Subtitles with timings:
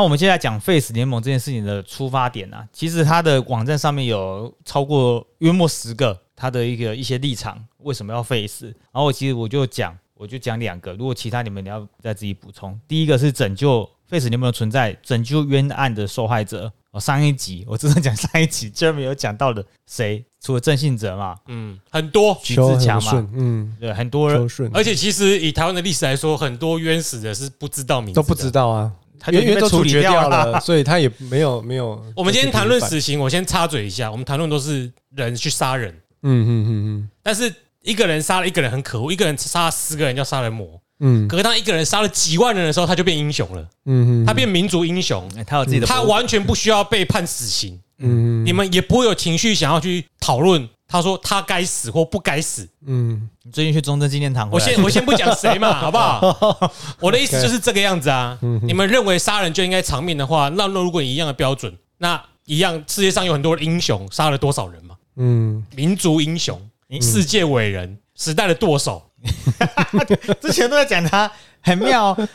[0.00, 8.64] 那我们现在讲 Face 联盟这件事情的出发点呢、其实它的网站上面有超过约莫十个它的一个一些立场，为什么要 Face？
[8.64, 12.80] 然后其实我就讲，我就讲两个，如果其他你们你要再自己补充。
[12.88, 16.72] 第一个是拯救 Face 联盟的存在，拯救冤案的受害者。
[16.92, 20.24] 哦，上一集我真的讲上一集 Jeremy 有讲到的谁？
[20.40, 28.50] 除了郑信哲嘛，嗯，很多，徐志强嘛，嗯，对，很多人，而且其实以台湾的历史来说，很多冤死的是不知道名字，都不知。
[28.50, 30.58] 道啊，他就因为都被处理处决掉了。
[30.64, 32.02] 所以他也没有没有。
[32.16, 35.92] 我们今天谈论嗯死刑，我先插嘴一下，我们谈论都是人去杀人，
[36.22, 40.66] 嗯嗯嗯嗯但是一个人杀了一个人很可恶，一个人杀了十个人叫杀人魔。
[41.00, 50.68] 嗯嗯可是当一个人杀了几万人的时候，他就变英雄了，嗯嗯，他变民族英雄，哎他有自己的，他完全不需要被判死刑，嗯你们也不会有情绪想要去讨论。
[50.90, 56.72] 他说他该死或不该死，嗯你最近去中正纪念堂，我先我先不讲谁嘛， 好不好？
[56.98, 58.36] 我的意思就是这个样子啊。
[58.62, 64.96] 你们认为杀人就应该偿命的话，那那如果你一样的标准，那一样世界上有很多英雄杀了多少人嘛？
[65.16, 66.60] 嗯民族英雄、
[67.00, 69.02] 世界伟人、时代的舵手，
[70.42, 71.30] 之前都在讲他
[71.60, 72.16] 很妙。
[72.16, 72.28] 是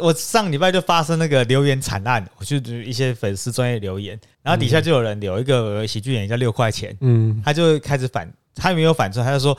[0.00, 9.56] 我上礼拜就发生那个留言惨案，我就一些粉丝专业留言，然后底下就有人留一个喜剧演员叫六块钱，嗯他就开始反，他没有反串，他就说，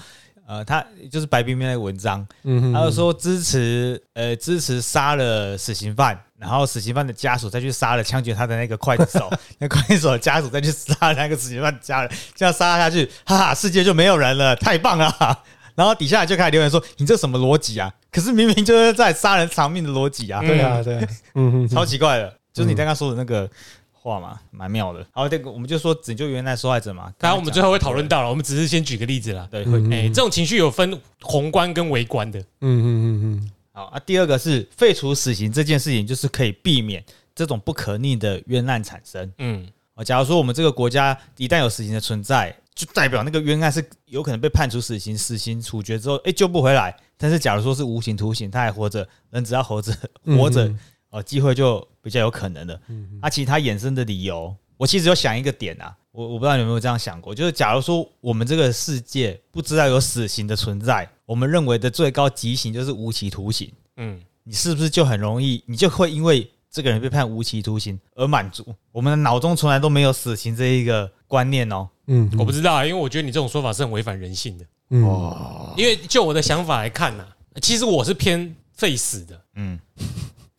[0.47, 15.39] 呃，他就是白冰冰那个文章，嗯，他就说支持呃支持杀了死刑犯，然后死刑犯的家属再去杀了枪决他的那个刽子手， 那刽子手的家属再去杀了那个死刑犯的家人，这样杀下去，哈哈，世界就没有人了，太棒了。
[15.75, 17.91] 然后底下就开始留言说：“你这什么逻辑啊？
[18.13, 22.33] 可是明明就是在杀人偿命的逻辑啊，对啊对啊， 嗯嗯超奇怪的。
[22.53, 23.49] 就是你刚刚说的那个
[23.91, 25.03] 话嘛，蛮妙的。
[25.11, 27.11] 好，这个我们就说拯救原来受害者嘛。
[27.17, 29.47] 当然我们最后会讨论到了，我们只是先举个例子啦。
[29.49, 32.39] 对会哎，这种情绪有分宏观跟微观的。
[32.39, 33.99] 嗯嗯嗯好啊。
[34.05, 37.03] 第二个是废除死刑这件事情，就是可以避免
[37.33, 39.31] 这种不可逆的冤案产生。
[39.39, 46.95] 嗯，啊，假如说我们这个国家一旦有死刑的存在，就代表那个冤案是有可能被判处死刑，死刑处决之后，哎、救不回来。
[47.17, 49.93] 但是假如说是无形徒刑，他还活着，人只要活着，
[50.25, 50.73] 嗯活着，
[51.09, 52.79] 哦、机会就比较有可能的。
[53.21, 68.65] 啊，其他衍生的理由，我其实有想一个点啊，我我不知道你有没有这样想过，就是假如说我们这个世界不知道有死刑的存在，我们认为的最高极刑就是无期徒刑，嗯，你是不是就很容易，你就会因为这个人被判无期徒刑而满足？
[68.91, 71.87] 我们的脑中从来都没有死刑这一个观念哦。
[72.07, 74.65] 嗯我不知道啊，因为我觉得你这种说法是很违反人性的。
[74.93, 75.73] 嗯。
[75.77, 77.25] 因为就我的想法来看呐，
[77.61, 79.79] 其实我是偏废死的，嗯，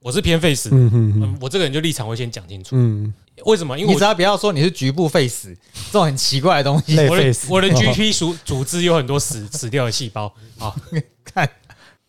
[0.01, 0.77] 我是偏废死的。
[0.77, 2.71] 嗯嗯嗯，我这个人就立场会先讲清楚。
[2.77, 3.13] 嗯，
[3.45, 3.79] 为什么？
[3.79, 5.57] 因为我你只要不要说你是局部废死
[5.87, 10.35] 这种很奇怪的东西， 我的我的 GP 组 组织有很多死死掉的细胞。
[10.59, 10.75] 啊。
[11.25, 11.49] 看。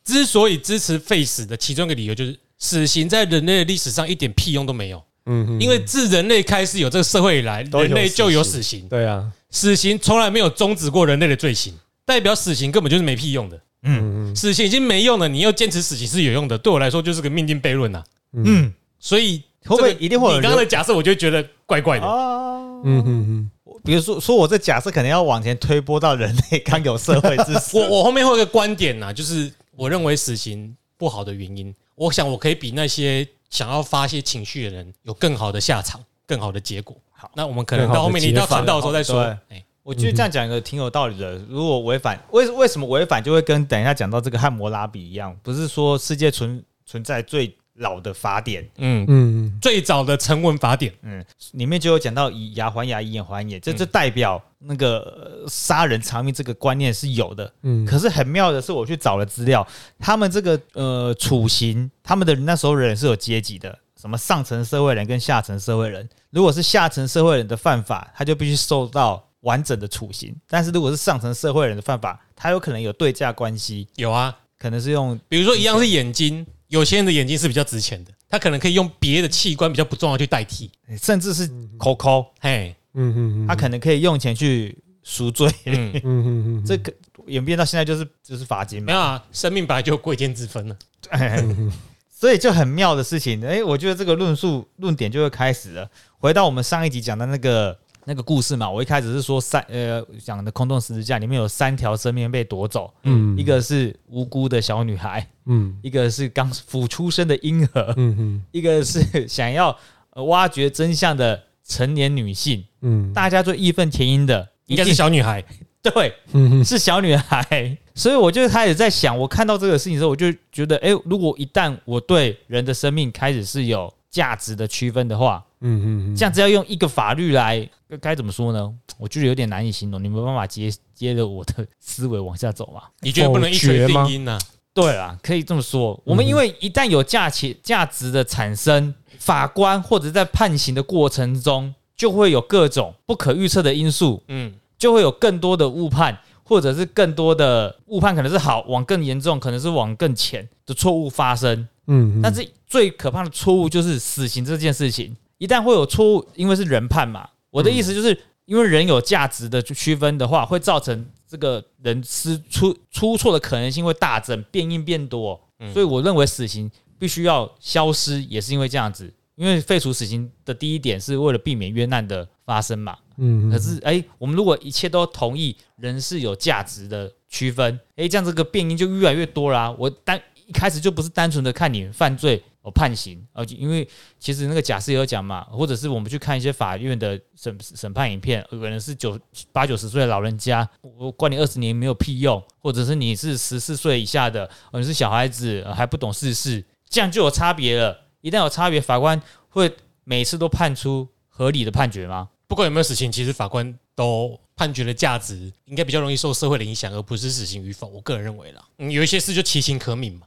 [0.03, 5.03] 之所以支持废死的其中一个理由就是，死刑在人类的历史上一点屁用都没有。
[5.27, 11.73] 嗯因为自人类开始有这个社会以来，人类就有死死刑，对啊，死刑从来没有终止过人类的罪行，
[12.05, 13.59] 代表死刑根本就是没屁用的。
[13.87, 18.03] 嗯嗯死刑已经没用了，你又坚持死刑是有用的，对我来说就是个命定悖论呐。
[18.33, 22.05] 嗯，所以会不会一定会有你刚刚的假设，我就觉得怪怪的。
[22.05, 22.57] 啊？
[22.83, 23.51] 嗯嗯
[23.83, 36.97] 比如说，说我这假设可能要往前推波到人类刚有社会之时， 我我后面会有一个观点呐，就是我认为死刑不好的原因，我想我可以比那些想要发泄情绪的人有更好的下场，更好的结果。
[37.11, 39.21] 好那我们可能到后面你到传道的时候再说。
[39.49, 41.37] 哎，我觉得这样讲一个挺有道理的。
[41.47, 57.53] 如果违反为为什么违反，就会跟等一下讲到这个汉谟拉比一样，不是说世界存存在最老的法典，嗯，嗯最早的成文法典，嗯，里面就有讲到以牙还牙，以眼还眼，这这代表那个呃杀人偿命这个观念是有的。
[57.61, 59.67] 嗯可是很妙的是，我去找了资料，
[59.99, 66.09] 他们这个呃处刑，他们的那时候人是有阶级的，什么上层社会人跟下层社会人。
[66.31, 80.69] 如果是下层社会人的犯法，他就必须受到完整的处刑；但是如果是上层社会人的犯法，他有可能有对价关系，有啊，可能是用比如说一样是眼睛，有些人的眼睛是比较值钱的，他可能可以用别的器官比较不重要去代替。
[81.01, 85.47] 甚至是口口，嘿，嗯嗯嗯他可能可以用钱去赎罪。
[85.65, 86.91] 嗯，嗯嗯嗯这个
[87.27, 88.91] 演变到现在就是就是罚金嘛没。
[88.93, 90.75] 有啊，生命本来就有贵贱之分了。
[92.09, 95.87] 所以就很妙的事情，哎、我觉得这个论述论点就会开始了。
[96.17, 103.35] 回到我们上一集讲的那个那个故事嘛，我一开始是说三呃讲的空洞十字架里面有三条生命被夺走，嗯。
[103.37, 105.75] 一个是无辜的小女孩，嗯。
[105.81, 109.75] 一个是刚孵出生的婴儿，嗯嗯一个是想要
[110.11, 113.11] 呃挖掘真相的成年女性，嗯。
[113.11, 115.43] 大家最义愤填膺的应该是小女孩，
[115.81, 127.67] 对，嗯是小女孩，所以我就开始在想，我看到这个事情之后，我就觉得，哎、如果一旦我对人的生命开始是有价值的区分的话，嗯嗯这样子要用一个法律来，
[127.99, 128.71] 该怎么说呢？
[128.97, 132.83] 我觉得有点难以形容，你没办法接接着我的思维往下走嘛。
[133.01, 134.37] 你觉得不能一锤定音呢？
[134.73, 135.99] 对啊，可以这么说。
[136.03, 151.67] 我们因为一旦有价钱价值的产生，法官或者在判刑的过程中，就会有各种不可预测的因素，嗯，就会有更多的误判，或者是更多的误判，可能是好往更严重，可能是往更浅的错误发生。
[151.87, 165.39] 嗯，但是最可怕的错误就是死刑这件事情，一旦会有错误，因为是人判嘛，我的意思就是，因为人有价值的区分的话，会造成这个人失出出错的可能性会大增，变因变多，
[165.73, 169.13] 所以我认为死刑必须要消失，也是因为这样子。
[169.35, 180.17] 因为废除死刑的第一点是为了避免冤案的发生嘛，嗯可是，哎、我们如果一切都同意人是有价值的区分，哎、这样这个变因就越来越多啦、我单
[180.47, 183.87] 一开始就不是单纯的看你犯罪哦判刑，而且因为
[184.19, 189.19] 其实那个假释也有讲嘛，或者是我们去看一些法院的审审判影片，有人是九
[189.51, 197.95] 八九十岁的老人家，我关你二十年没有屁用，或者是你是十四岁以下的，哦你是小孩子、还不懂世事，这样就有差别了。
[198.21, 199.71] 一旦有差别，法官会
[200.03, 202.29] 每次都判出合理的判决吗？
[202.47, 207.87] 不管有没有死刑，其实法官都判决的价值应该比较容易受社会的影响，而不是死刑与否。
[207.87, 210.25] 我个人认为啦，嗯，有一些事就其情可悯嘛。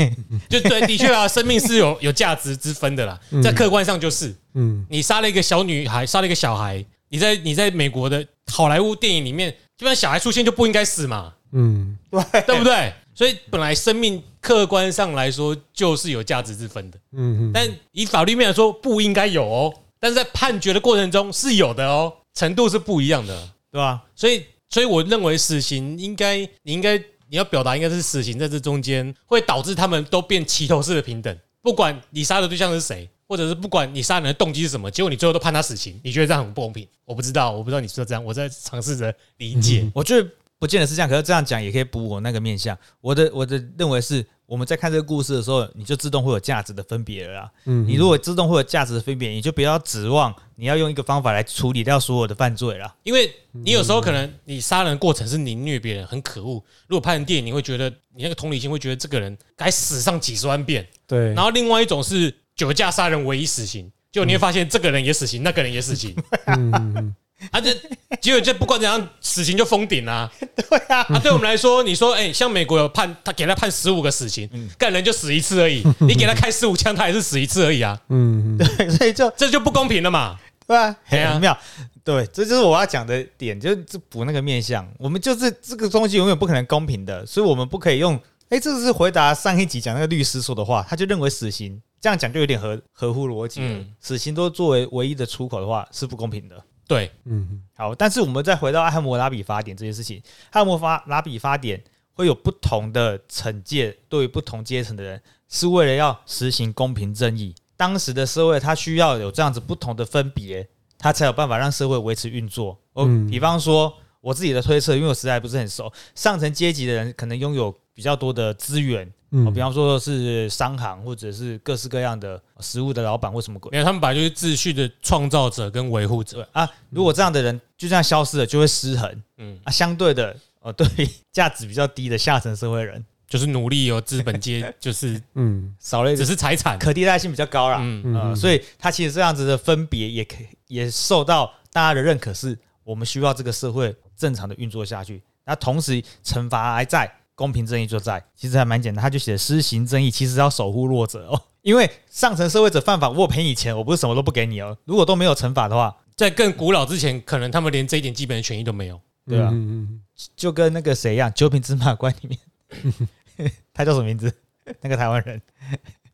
[0.48, 4.86] 就对，的确啊，生命是有 有价值之分的啦，在客观上就是，嗯。
[4.88, 11.98] 你杀了一个小女孩，杀了一个小孩，你在你在美国的好莱坞电影里面，基本上小孩出现就不应该死嘛，嗯。
[12.46, 12.92] 对不对？
[13.14, 24.02] 所以本来生命客观上来说就是有价值之分的，嗯但以法律面来说不应该有哦，但是在判决的过程中是有的哦，程度是不一样的，对吧？
[24.16, 27.00] 所以所以我认为死刑应该你应该
[27.34, 33.08] 你要表达应该是死刑在这中间会导致他们都变齐头式的平等，不管你杀的对象是谁。
[33.26, 36.86] 或者是不管你杀人的动机是什么，结果你最后都判他死刑，你觉得这样很不公平？
[37.06, 39.90] 我不知道，我不知道你是不是这样，我在尝试着理解。
[39.94, 40.28] 我觉得
[40.58, 42.76] 不见得是这样，可是这样讲也可以补我那个面相。
[43.00, 47.50] 我的我的认为是，我们在看这个故事的时候，你就自动会有价值的分别了啦。
[47.66, 52.94] 嗯你如果自动会有价值的分别，你就不要指望你要用一个方法来处理掉所有的犯罪了。
[53.02, 56.62] 因为你有时候可能你杀人的过程是你虐别人，很可恶。
[56.86, 60.86] 如果拍成电影，你会觉得你那个同理心会觉得这个人该死上几十万遍。
[61.06, 66.14] 对，然后另外一种是酒驾杀人唯一死刑，就你会发现这个人也死刑，那个人也死刑，
[66.46, 67.14] 嗯嗯
[67.50, 67.74] 啊这
[68.20, 70.30] 结果就不管怎样，死刑就封顶啊。
[70.56, 74.48] 对啊，啊对我们来说，你说哎、像美国有判他给他判十五个死刑，
[74.78, 80.38] 干人就死一次而已， 你给他开十五枪，他也是死一次而已啊，嗯 对所以就这就不公平了嘛。
[80.66, 81.56] 对啊，嘿啊很妙。
[82.02, 84.86] 对，这就是我要讲的点，就是补那个面相。
[84.98, 88.18] 我们就是这个东西永远不可能公平的，所以我们不可以用。
[88.50, 93.68] 哎，这是回答上一集讲那个律师说的话，他就认为死刑这样讲就有点合合乎逻辑了。
[93.68, 96.62] 嗯死刑都作为唯一的出口的话是不公平的。
[96.86, 107.54] 对，嗯好，但是我们再回到艾姆拉比法典这件事情，艾姆法拉比法典会有不同的惩戒，对于不同阶层的人，是为了要实行公平正义。
[107.76, 112.78] 当时的社会，它需要有这样子不同的分别，它才有办法让社会维持运作。
[112.92, 123.68] 哦，嗯比方说我自己的推测，因为我实在不是很熟，上层阶级的人可能拥有比较多的资源，嗯哦，比方说是商行或者是各式各样的食物的老板或什么鬼。
[123.72, 126.48] 因为他们本来就是秩序的创造者跟维护者。
[126.52, 129.22] 啊，如果这样的人就这样消失了，就会失衡。
[129.38, 130.86] 嗯，啊，相对的，哦，对
[131.32, 136.78] 价值比较低的下层社会人，就是努力有资本阶， 就是嗯少了一只是财产。
[136.78, 137.78] 可替代性比较高啦。
[137.80, 145.20] 嗯，嗯呃，所以他其实这样子的分别也可以也受到大家的认可，是我们需要这个社会正常的运作下去。
[145.44, 149.02] 那同时惩罚还在，公平正义就在，其实还蛮简单。
[149.02, 154.76] 他就写施行正义，其实要守护弱者哦， 因为上层社会者犯法，我赔你钱，我不是什么都不给你哦。
[154.84, 159.00] 如果都没有惩罚的话，在更古老之前，可能他们连这一点基本的权益都没有。
[159.26, 160.00] 对啊嗯
[160.36, 164.32] 就跟那个谁一样，《九品芝麻官》里面， 他叫什么名字？
[164.80, 165.40] 那个台湾人。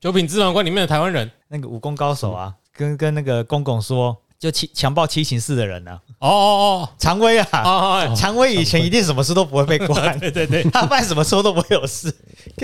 [0.01, 6.89] 九品芝麻官里面的台湾人，那个武功高手啊，跟跟那个公公说，就七强暴七情四的人啊，哦哦哦。
[6.99, 12.11] 常威啊，哦哦哦，常威以前一定什么事都不会被关， 对对对，他办什么错都不会有事，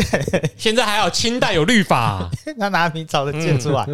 [0.56, 3.86] 现在还有清代有律法， 他拿明朝的剑出来，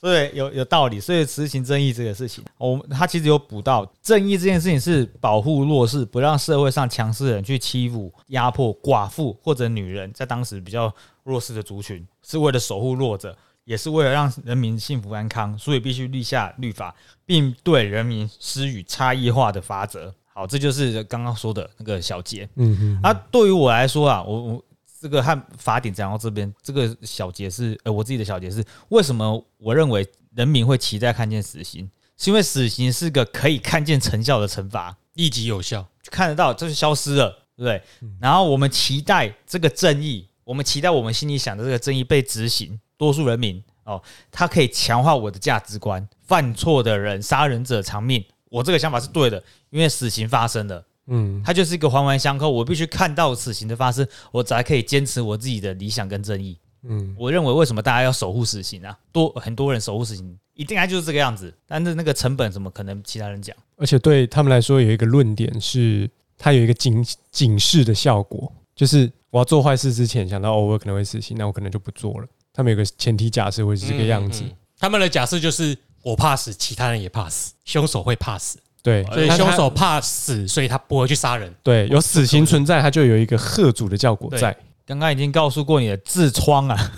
[0.00, 1.00] 对，有有道理。
[1.00, 10.92] 所以实行正义这个事情，我们他其实有补到正义这件事情是保护弱势，不让社会上强势的人去欺负、压迫寡妇或者女人，在当时比较
[11.24, 13.36] 弱势的族群，是为了守护弱者。
[13.64, 16.94] 也是为了让人民幸福安康，所以必须立下律法，
[17.24, 20.14] 并对人民施予差异化的法则。
[20.26, 22.48] 好，这就是刚刚说的那个小节。
[22.56, 24.64] 嗯嗯，啊，对于我来说啊，我我
[25.00, 35.86] 这个和法典讲到这边，这个小节是呃我自己的小节是为什么我认为人民会期待看见死刑，是因为死刑是个可以看见成效的惩罚，立即有效。
[36.10, 37.82] 看得到这就消失了，对不对？
[38.20, 50.84] 然后我们期待这个正义，我们期待我们心里想的这个正义被执行，多数人民哦，他可以强化我的价值观，犯错的人、杀人者偿命，我这个想法是对的，因为死刑发生了。
[51.06, 56.58] 嗯它就是一个环环相扣，我必须看到死刑的发生，我才可以坚持我自己的理想跟正义。
[56.86, 58.98] 嗯我认为为什么大家要守护死刑啊？
[59.12, 61.54] 多很多人守护死刑，一定该就是这个样子。
[61.66, 63.54] 但是那个成本怎么可能其他人讲？
[63.76, 72.26] 而且对他们来说有一个论点是，它有一个警警示的效果，就是我要做坏事之前想到哦，我可能会死刑，那我可能就不做了。
[72.54, 74.56] 他们有个前提假设会是这个样子，嗯嗯嗯。
[74.78, 81.52] 他们的假设就是我怕死，其他人也怕死，凶手会怕死，对，所以凶手怕死，所以他不会去杀人。
[81.62, 84.56] 对有死刑存在，他就有一个贺主的效果在。
[84.86, 86.92] 刚刚已经告诉过你的痔疮啊，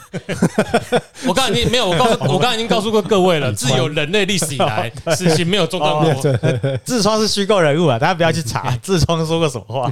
[1.25, 6.13] 我刚才已经没有，我告诉 我刚才已经告诉过各位了，自有人类历史以来， 死刑没有中断过。
[6.85, 9.89] 痔疮是虚构人物啊，大家不要去查痔疮说过什么话。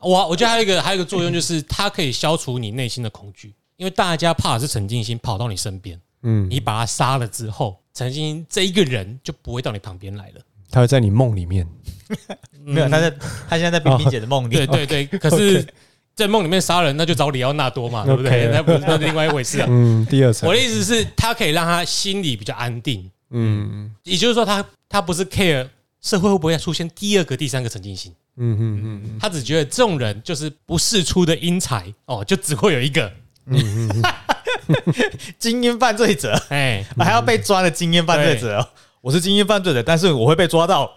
[0.00, 10.40] 我我觉得还有一个还有一个作用就是，它可以消除你内心的恐惧，因为大家怕的是陈静心跑到你身边，嗯，你把他杀了之后，陈静心这一个人就不会到你旁边来了。
[10.70, 11.66] 他会在你梦里面。
[12.62, 13.10] 没有，他在
[13.48, 14.54] 他现在在冰冰姐的梦里。
[14.66, 15.64] 对对对，可是，
[16.14, 18.50] 在梦里面杀人，那就找里奥纳多嘛，对不对？
[18.52, 19.66] 那不是那是另外一回事啊。
[19.70, 20.54] 嗯，第二层我。
[20.54, 25.68] 的意思是，他可以让他心里比较安定，嗯也就是说他，他不是 care
[26.02, 33.10] 社会会不会出现第二个、第三个陈静心，嗯嗯嗯他只觉得这种人就是不世出的英才哦，就只会有一个，
[35.38, 38.68] 精英犯罪者， 哎，还要被抓的精英犯罪者哦。
[39.00, 40.92] 我是精英犯罪者，但是我会被抓到。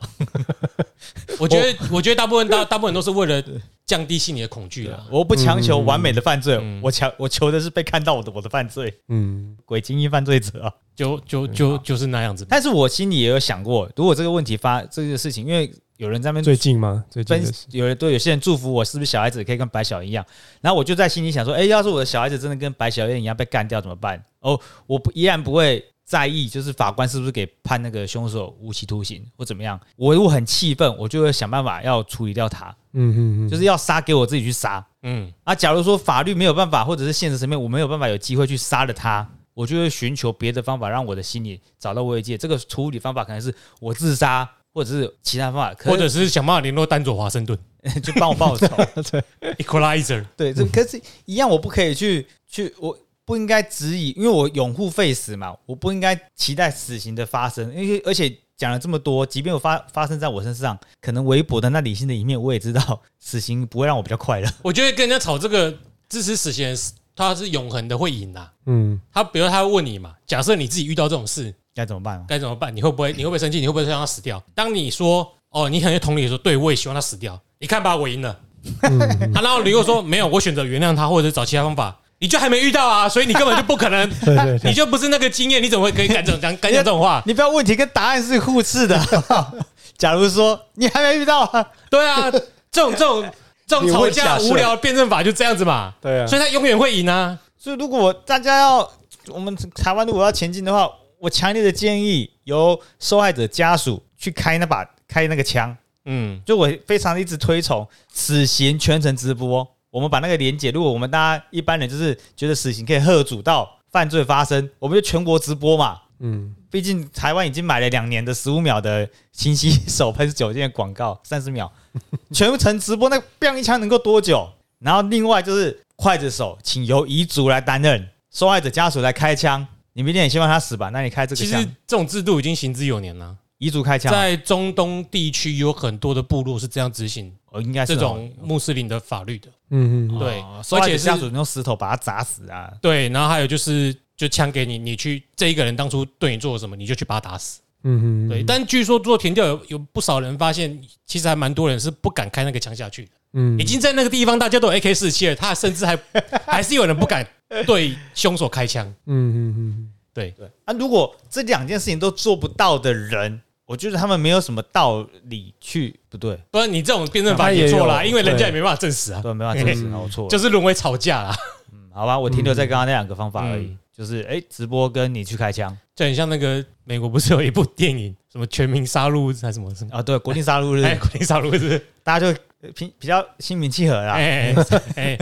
[1.39, 3.41] 我觉得，我觉得大部分大大部分都是为了
[3.85, 5.05] 降低心理的恐惧了。
[5.09, 10.73] 我不强求完美的犯罪，嗯我强我求的是被看到我的我的犯罪，嗯鬼精英犯罪者啊！
[11.01, 12.45] 就就就就是那样子。
[12.47, 17.03] 但是我心里也有想过，如果这个问题发这个事情，因为有人在那边最近吗？
[17.09, 17.43] 最近。
[17.71, 20.23] 有人对有些人祝福我，是不是小孩子可以跟白小燕一样？
[20.61, 24.23] 然后我就在心里想说，哎、要是我的小孩子真的跟白小燕一样被干掉怎么办？
[24.41, 29.79] 哦，我不依然不会在意，就是法官是不是给判那个凶手无期徒刑或怎么样。
[29.95, 34.85] 我如果很气愤，我就会想办法要处理掉他，嗯嗯嗯，就是要杀给我自己去杀。
[35.03, 42.37] 嗯，啊，假如说法律没有办法，或者是现实层面我没有办法有机会去杀了他，我就会寻求别的方法，让我的心里找到慰藉。
[42.37, 47.57] 这个处理方法可能是我自杀，或者是其他方法，可或者是想办法联络丹佐华盛顿
[48.01, 48.67] 就帮我报仇。
[49.59, 50.25] （Equalizer）。
[50.37, 64.49] 对，这可是一样，我不可以去去，我不应该质疑，因为我拥护废死嘛，我不应该期待死刑的发生，因为而且讲了这么多，即便我发发生在我身上，可能微博的那理性的一面，我也知道死刑不会让我比较快乐。
[64.63, 65.75] 我觉得跟人家吵这个
[66.07, 66.75] 支持死刑
[67.27, 68.49] 人，他是永恒的会赢的。
[68.65, 72.25] 嗯他比如他会问你嘛，假设你自己遇到这种事该怎么办啊？
[72.27, 72.75] 该怎么办？
[72.75, 73.59] 你会不会你会不会生气？
[73.59, 74.41] 你会不会让他死掉？
[74.53, 77.39] 当你说哦，你很有同理地说，对我也希望他死掉。
[77.59, 78.39] 你看吧，我赢了。
[78.83, 78.99] 嗯
[79.33, 87.21] 啊，然后你又说没有，我选择原谅他，或者是找其他方法，你就还没遇到啊，所以你根本就不可能， 对对对，你就不是那个经验，你怎么会可以敢这种讲敢讲这种话？
[87.25, 88.99] 你不要问题跟答案是互斥的。
[89.97, 92.29] 假如说你还没遇到啊，对啊，
[92.71, 93.23] 这种这种
[93.71, 97.39] 这种你吵架无聊的辩证法就这样子嘛，对啊，所以他永远会赢啊。
[97.57, 98.91] 所以如果大家要
[99.29, 105.75] 我们台湾如果要前进的话，我强烈的建议由受害者家属去开那把开那个枪。
[106.05, 109.67] 嗯，就我非常一直推崇死刑全程直播。
[109.91, 115.99] 我们把那个连结，如果我们大家一般人就是觉得死刑可以喝阻到犯罪发生，我们就全国直播嘛。
[116.19, 121.71] 嗯毕竟台湾已经买了两年的十五秒的清晰手喷酒精的广告，三十秒
[122.31, 124.49] 全程直播，那 biang 一枪能够多久？
[124.79, 129.65] 然后另外就是刽子手，请由遗族来担任，受害者家属来开枪。
[129.93, 130.89] 你明天也希望他死吧？
[130.89, 139.49] 那你开这个其实枪，这种制度已经行之有年了，彝族开枪，在中东地区有很多的部落是这样执行哦，应该是这哦种穆斯林的法律的。
[139.69, 142.71] 嗯嗯对哦受害者而且是家属用石头把他砸死啊。
[142.81, 147.59] 对，然后还有就是，就枪给你，你去这一个人当初对你做了什么，你就去把他打死。
[147.83, 153.11] 嗯嗯，对，但据说做填调有有不少人发现，其实还蛮多人是不敢开那个枪下去的。
[153.33, 153.57] 嗯。
[153.59, 155.97] 已经在那个地方大家都有 AK 四七了，他甚至还
[156.45, 157.25] 还是有人不敢
[157.65, 158.85] 对凶手开枪。
[159.05, 170.27] 嗯嗯嗯对，对啊，如果这两件事情都做不到的人，我觉得他们没有什么道理去不对，不然你这种辩证法他也也错啦，因为人家也没办法证实啊，对，没办法证实，那我错。
[170.29, 171.35] 就是沦为吵架啦，
[171.71, 173.67] 嗯好吧，我停留在刚刚那两个方法而已。
[173.67, 179.95] 嗯，就是哎，直播跟你去开枪就很像那个美国不是有一部电影什么全民杀戮还是什么什么？
[179.95, 181.79] 啊，对，国定杀戮日哎，，国民杀戮日？
[182.03, 182.39] 大家就
[182.73, 184.13] 平比比较心平气和啦。
[184.13, 184.55] 哎
[184.95, 185.17] 哎，哎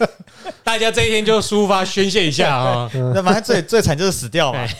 [0.64, 2.90] 大家这一天就抒发宣泄一下啊！
[3.14, 4.76] 那反正最最惨就是死掉嘛哎。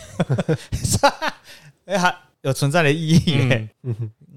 [1.84, 3.68] 哎，还有存在的意义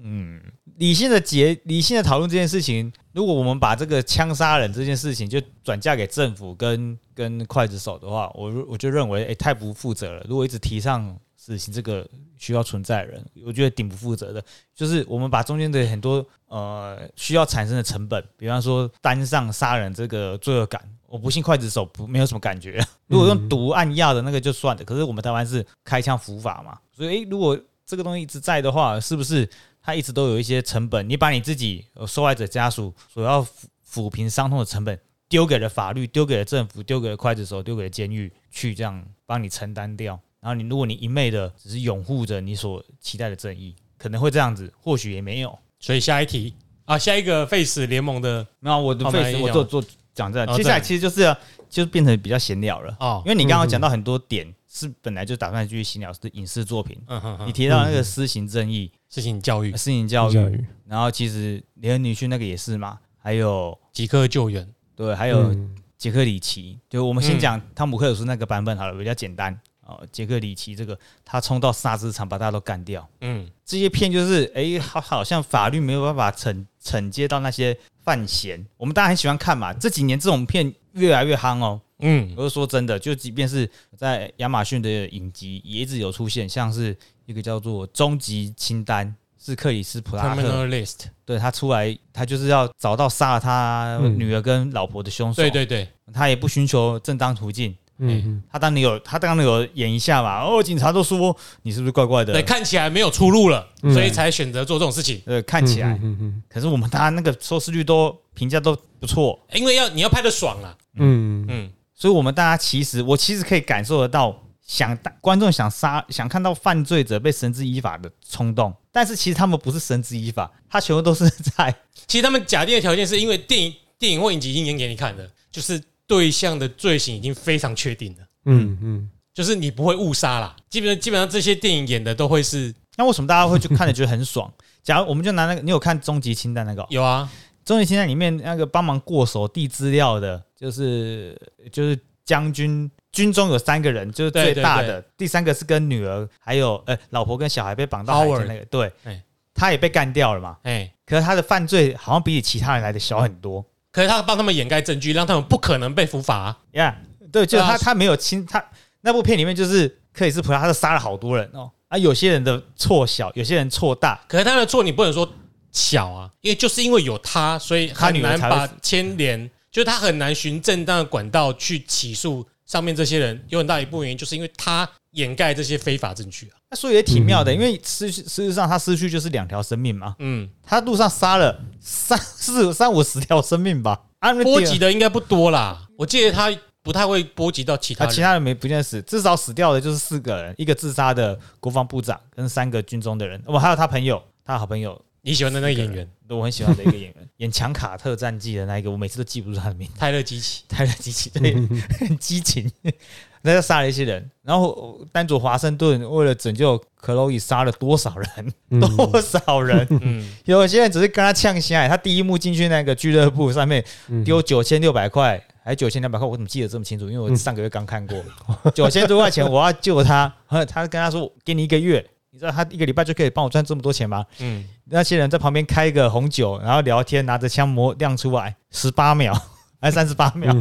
[0.02, 0.38] 嗯，
[0.78, 10.24] 理性的结理性的讨论这件事情，如果我们把这个枪杀人这件事情就转嫁给政府跟跟刽子手的话，我我就认为，哎、太不负责了。
[10.28, 14.42] 如果一直提倡死刑这个需要存在的人，我觉得挺不负责的。
[14.72, 22.80] 就是我们把中间的很多呃需要产生的成本，比方说单上杀人这个罪恶感，我不信刽子手不没有什么感觉。
[23.08, 29.48] 如果用毒按压的那个就算了，可是我们台湾是开枪伏法嘛，所以诶、如果这个东西一直在的话，是不是
[29.88, 31.08] 它一直都有一些成本？
[31.08, 33.48] 你把你自己呃受害者家属所要抚
[33.90, 40.20] 抚平伤痛的成本丢给了法律，丢给了政府，丢给了刽子手，丢给了监狱，去这样帮你承担掉。
[40.40, 45.58] 然后你如果你一昧的只是拥护着你所期待的正义，可能会这样子，或许也没有。
[45.80, 46.52] 所以下一题
[46.84, 51.34] 啊，下一个 Face 联盟的那我的 face 我做做讲这样，哦接下来其实就是要
[51.70, 52.94] 就是变成比较闲聊了。
[53.00, 57.00] 哦因，为你刚刚讲到很多点是本来就打算继续闲聊是影视作品，
[57.46, 59.72] 你提到那个私刑正义、事情教育。
[59.72, 65.74] 事情教育，教育，然后其实联合女婿那个也是嘛，还有即刻救援，对，还有嗯。
[65.98, 67.40] 杰克里奇，就我们先嗯。
[67.40, 69.52] 讲汤姆克鲁斯那个版本好了，比较简单。
[69.80, 70.00] 哦。
[70.12, 79.72] 杰克里奇这个他冲到沙子场把大家都干掉，嗯，这些片就是哎，好好像法律没有办法惩惩戒到那些犯嫌，我们大家很喜欢看嘛。
[79.72, 81.80] 这几年这种片越来越夯哦。
[81.98, 86.96] 嗯，我是说真的，就即便是在亚马逊的影集也一直有出现，像是
[87.28, 89.06] 一个叫做《终极清单》，
[89.44, 90.66] 是克里斯普拉克。
[90.66, 94.18] List，对他出来，他就是要找到杀了他嗯。
[94.18, 95.42] 女儿跟老婆的凶手。
[95.42, 98.42] 对对对，他也不寻求正当途径，嗯。
[98.50, 100.42] 他当年有，他当然有演一下嘛。
[100.42, 102.32] 哦，警察都说你是不是怪怪的？
[102.32, 103.92] 对，看起来没有出路了，嗯。
[103.92, 105.20] 所以才选择做这种事情。
[105.26, 111.46] 呃，看起来，嗯嗯可是我们大家那个收视率都评价都不错，因为要你要拍的爽啊，嗯嗯。
[111.50, 114.34] 嗯，所以我们大家其实，我其实可以感受得到，
[114.68, 121.74] 想观众想杀、想看到犯罪者被绳之以法的冲动，但是其实他们不是绳之以法，他全部都是在
[122.06, 130.54] 其实他们假定的条件是因为电影、电影或影集已经演给你看的，就是对象的罪行已经非常确定了，嗯嗯就是你不会误杀啦。
[130.68, 134.52] 基本上基本上这些电影演的都会是那为什么大家会去看的觉得很爽？
[134.84, 136.86] 假如我们就拿那个，你有看《终极清单》那个哦？
[136.90, 137.30] 有啊，
[137.64, 141.40] 终极清单里面那个帮忙过手递资料的，就是
[141.72, 149.22] 就是将军，军中有三个人，就是最大的，第三个是跟女儿还有呃老婆跟小孩被绑到海边那个，对哎，
[149.54, 150.56] 他也被干掉了嘛。
[150.62, 156.58] 哎，可是他的犯罪好像比起其他人来的小很多可是他帮他们掩盖证据，让他们不可能被伏法啊。
[156.72, 156.96] 呀。
[157.30, 158.64] 对，就是对啊他他没有亲他
[159.02, 161.70] 那部片里面就是克里斯普拉，他是杀了好多人哦。
[161.88, 165.30] 啊，有些人的错小，有些人错大，可是他的错你不能说
[165.72, 173.44] 小啊，因为就是因为有他，所以他很难女儿才会把牵连，就是他很难循正当的管道去起诉上面这些人。
[173.48, 176.54] 有很大一部分原因就是因为他掩盖这些非法证据啊。
[176.70, 180.14] 那所以也挺妙的，嗯因为失去事实上他失去就是两条生命嘛。
[180.20, 185.88] 嗯，他路上杀了三四三五十条生命吧，啊，波及的应该不多啦。
[185.96, 188.06] 我记得他不太会波及到其他。
[188.06, 196.08] 其他人没不见死，至少死掉的就是四个人，一个自杀的国防部长跟三个军中的人，我还有他朋友，他的好朋友，你喜欢的那个演员？
[196.30, 201.54] 我很喜欢的一个演员， 演《强卡特战记》的那一个，我每次都记不住他的名字，泰勒基奇，泰勒基奇对，
[202.00, 202.70] 很激情，
[203.42, 208.52] 那就杀了一些人，然后丹佐华盛顿为了拯救克洛伊杀了多少人？
[208.70, 208.80] 嗯。
[208.80, 209.86] 多少人？
[210.00, 214.24] 嗯，有些人只是跟他呛下，他第一幕进去那个俱乐部上面嗯。
[214.24, 217.10] 丢九千六百块，还九千两百块，我怎么记得这么清楚？
[217.10, 218.16] 因为我上个月刚看过，
[218.74, 224.24] 九千多块钱我要救他，呵他跟他说给你一个月，你知道他一个礼拜就可以帮我赚这么多钱吗？
[224.40, 229.40] 嗯，那些人在旁边开一个红酒，然后聊天，拿着枪模亮出来，十八秒
[229.80, 230.54] 还三十八秒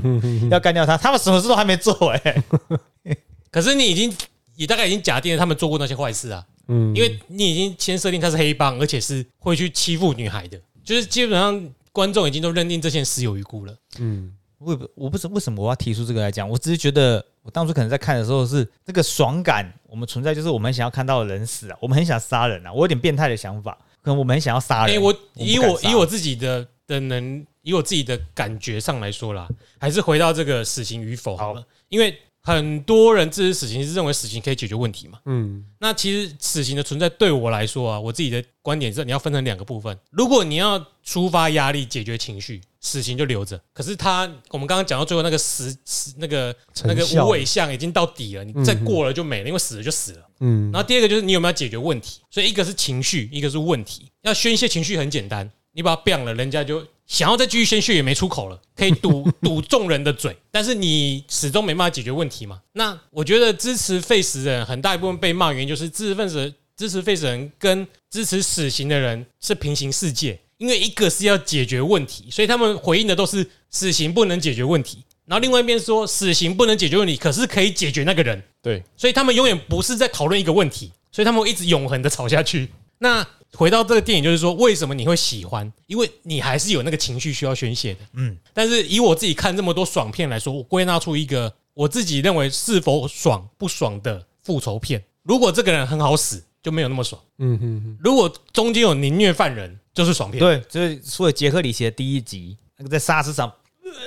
[0.52, 2.44] 要干掉他，他们什么事都还没做哎、
[3.52, 4.14] 可是你已经
[4.56, 6.94] 你大概已经假定了他们做过那些坏事啊，嗯。
[6.96, 13.76] 因为你已经先设定他是黑帮，而且是会去欺负女孩的，就是基本上观众已经都认定这些人死有余辜了。
[14.00, 14.34] 嗯。
[14.60, 25.02] 我也不我不知为什么我要提出这个来讲，我只是觉得我当初可能在看的时候是这个爽感，我们存在就是我们很想要看到人死啊，我们很想杀人啊，我有点变态的想法，可能我们很想要杀哎、人。
[25.02, 29.48] 我不敢杀以我以我自己的的能，以我自己的感觉上来说啦，
[29.80, 35.20] 还是回到这个死刑与否好了，因为很多人支持死刑是认为死刑可以解决问题嘛。
[35.26, 39.98] 嗯那其实死刑的存在对我来说啊，我自己的观点是你要分成两个部分。
[40.12, 43.60] 如果你要抒发压力、解决情绪，死刑就留着。
[43.74, 46.56] 可是他，我们刚刚讲到最后那个死死那个
[46.86, 50.27] 那个无尾相已经到底了，你再过了就没了，因为死了就死了。
[50.40, 54.12] 嗯然后第二个就是你有没有解决问题，所以一个是情绪，一个是问题。
[54.22, 62.62] 要宣泄情绪很简单，你把它变了，人家就想要再继续宣泄也没出口了，可以堵 堵众人的嘴，但是你始终没办法解决问题嘛。
[62.74, 75.04] 那我觉得支持废死的人很大一部分被骂，原因就是知识分子支持废死人跟支持死刑的人是平行世界，因为一个是要解决问题，所以他们回应的都是死刑不能解决问题。
[75.28, 78.42] 然后另外一边说死刑不能解决问题，可是可以解决那个人。
[78.62, 82.70] 对，所以他们永远不是在讨论一个问题，所以他们会一直永恒的吵下去。
[83.00, 85.72] 那回到这个电影，就是说，为什么你会喜欢？
[85.86, 88.00] 因为你还是有那个情绪需要宣泄的。
[88.14, 95.04] 嗯，但是以我自己看这么多爽片来说，我归纳出一个我自己认为是否爽不爽的复仇片。
[95.24, 100.40] 如果这个人很好死，就没有那么爽；嗯哼哼如果中间有凌虐犯人，就是爽片。
[100.40, 103.52] 对，就是说杰克里奇的第一集，那个在沙石上，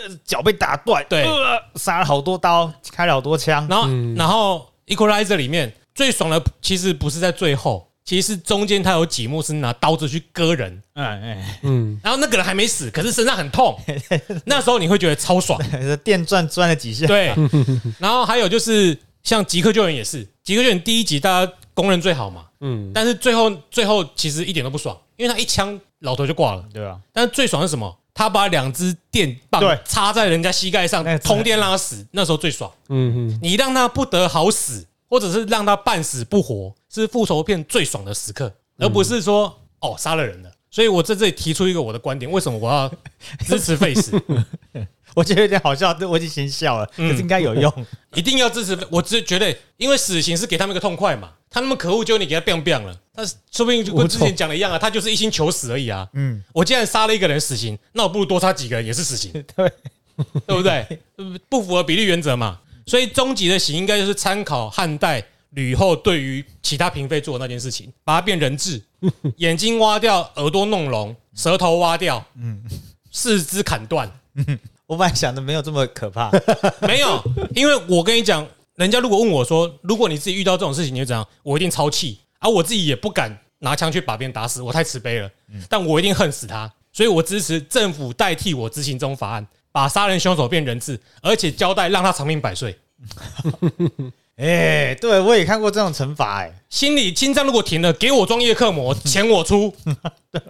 [0.09, 1.23] 呃，脚被打断，对。
[1.25, 12.01] 呃，杀了好多刀，开了好多枪，然后，然后 Equalizer 里面最爽的其实不是在最后，其实是中间他有几幕是拿刀子去割人，嗯哎，嗯。
[12.03, 13.79] 然后那个人还没死，可是身上很痛，
[14.47, 15.61] 那时候你会觉得超爽。
[15.71, 17.35] 这 电钻钻了几下，对，
[17.99, 22.91] 然后还有就是像极客救援也是，极客救援第一集大家公认最好嘛，嗯。
[22.95, 26.65] 但是最后最后其实一点都不爽，因为他一枪老头就挂了。
[26.73, 26.99] 对吧？
[27.13, 27.97] 但是最爽是什么？
[28.15, 32.71] 他把两只电棒对插在人家膝盖上，通电让他死，那时候最爽。
[32.89, 40.51] 嗯嗯你让他不得好死，或者是让他半死不活，是复仇片最爽的时刻，而不是说哦杀了人了。
[40.73, 42.89] 所以我在这里提出一个我的观点，为什么我要
[43.45, 44.13] 支持 Face？
[45.15, 47.87] 我觉得有点好笑，我已经先笑了，可嗯是应该有用。
[48.15, 48.79] 一定要支持。
[48.89, 56.09] 我只觉得，因为死刑是给他们一个痛快嘛，他那么可恶，就你给他 biang biang 了，他说不定就跟之前讲的一样啊，他就是一心求死而已啊。
[56.15, 59.73] 嗯，我既然杀了一个人死刑，那我不如多杀几个人也是死刑， 对，
[60.47, 61.01] 对不对？
[61.49, 62.61] 不符合比例原则嘛。
[62.87, 68.81] 所以终极的刑应该就是参考汉代吕后对于其他嫔妃做的那件事情，把它变人质，
[69.39, 72.63] 眼睛挖掉，耳朵弄聋，舌头挖掉，嗯，
[73.11, 74.11] 四肢砍断。
[74.87, 76.31] 我本来想的没有这么可怕，
[76.81, 77.23] 没有，
[77.55, 78.45] 因为我跟你讲，
[78.81, 81.27] 人家如果问我说，如果你自己遇到这种事情，你会怎样？
[81.43, 85.31] 我一定超气，而、我自己也不敢拿枪去把别人打死，我太慈悲了。
[85.69, 92.75] 但我一定恨死他，所以我支持政府代替我执行这种法案，把杀人凶手变人质，而且交代让他长命百岁。
[94.37, 99.77] 哎，对我也看过这种惩罚，哎，心理心脏如果停了，给我装叶克膜，钱我出。
[100.33, 100.41] 对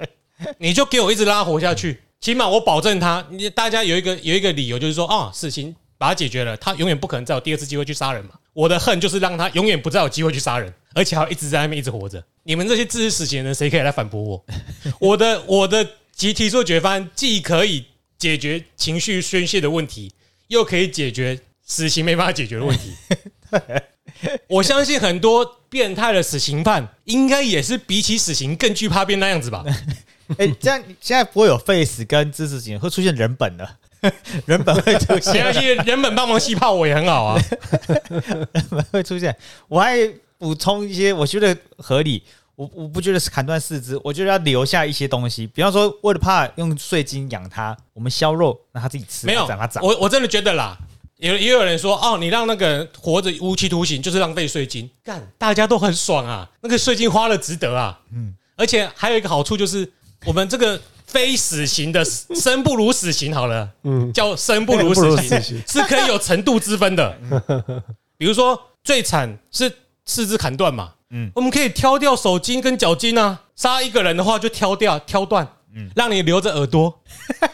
[0.58, 8.30] 你就给我一直拉活下去，起码我保证他，你大家有一个有一个理由，就是说啊，事情把它解决了，他永远不可能再有第二次机会去杀人嘛。
[8.54, 12.24] 我的恨就是让他永远不再有机会去杀人，而且还要一直在那边一直活着。
[12.44, 14.44] 你们这些自私死刑的人，谁可以来反驳我？
[14.98, 15.86] 我的我的
[16.16, 17.84] 提提出的解决方案，既可以
[18.16, 20.10] 解决情绪宣泄的问题，
[20.48, 22.94] 又可以解决死刑没办法解决的问题。
[24.48, 29.62] 我相信很多变态的死刑犯，应该也是比起死刑更惧怕变那样子吧？
[30.38, 33.76] 哎，这样现在不会有 face 跟知识型，会出现人本了，
[34.46, 37.40] 人本会出没现关，系， 人本帮忙吸泡我也很好啊。
[38.90, 39.36] 会出现。
[39.68, 39.96] 我还
[40.38, 42.22] 补充一些，我觉得合理。
[42.56, 49.82] 我我不觉得是砍断四肢，我觉得要留下一些东西，比方说为了怕用碎金养它，我们削肉让它自己吃，没有让它长。
[49.82, 50.76] 我我真的觉得啦，
[51.16, 57.98] 有也有人说哦，你让那个人活着无期徒刑就是浪费税金，干大家都很爽啊，那个税金花了值得啊。
[58.12, 59.90] 嗯，而且还有一个好处就是，
[60.26, 60.78] 我们这个
[61.11, 67.16] 非死刑的生不如死刑好了，嗯，叫生不如死刑，是可以有程度之分的。
[68.16, 69.73] 比如说最惨是
[70.05, 71.27] 四肢砍断嘛，嗯。
[71.27, 77.01] 嗯，我们可以挑掉手筋跟脚筋啊，杀一个人的话就挑掉挑断，嗯，让你留着耳朵，